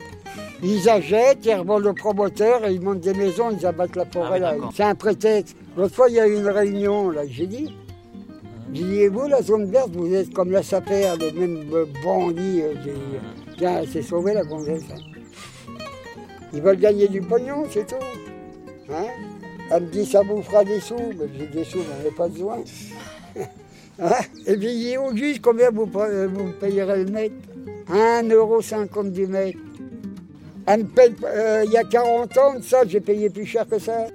[0.62, 4.40] Ils achètent, ils revendent au promoteur, et ils montent des maisons, ils abattent la forêt,
[4.40, 4.54] là.
[4.74, 5.56] C'est un prétexte.
[5.76, 7.72] L'autre fois, il y a eu une réunion, là, j'ai dit.
[8.74, 12.60] J'ai dit, vous, la zone verte, vous êtes comme la sapère, les mêmes euh, bandits.
[12.62, 12.74] euh,
[13.56, 14.82] Tiens, elle s'est sauvée, la gonzesse.
[14.92, 15.00] hein.
[16.52, 17.96] Ils veulent gagner du pognon, c'est tout.
[18.90, 19.06] Hein
[19.70, 22.28] Elle me dit ça vous fera des sous, mais j'ai des sous, j'en ai pas
[22.28, 22.58] besoin.
[24.00, 27.34] Hein Et puis au juge combien vous, vous payerez le mètre?
[27.90, 29.58] 1,50€ du mètre.
[30.66, 33.78] Elle me paye, euh, il y a 40 ans ça, j'ai payé plus cher que
[33.78, 34.06] ça.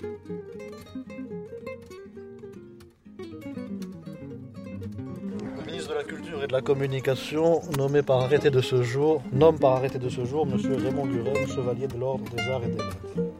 [5.57, 9.21] Le ministre de la Culture et de la Communication, nommé par arrêté de ce jour,
[9.33, 10.57] nomme par arrêté de ce jour M.
[10.81, 13.32] Raymond Gurem, chevalier de l'Ordre des Arts et des Lettres.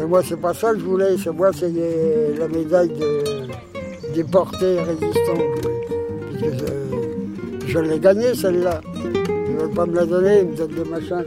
[0.00, 1.16] Mais moi, c'est pas ça que je voulais.
[1.22, 1.70] C'est moi, c'est
[2.38, 5.44] la médaille de, déportés résistants.
[6.40, 8.80] Je, je l'ai gagnée, celle-là.
[8.94, 11.24] Ils veulent pas me la donner, ils me donnent des machins.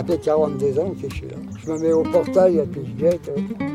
[0.00, 1.36] Ça fait 42 ans que je suis là.
[1.62, 3.30] Je me mets au portail et puis je guette.
[3.58, 3.69] Voilà.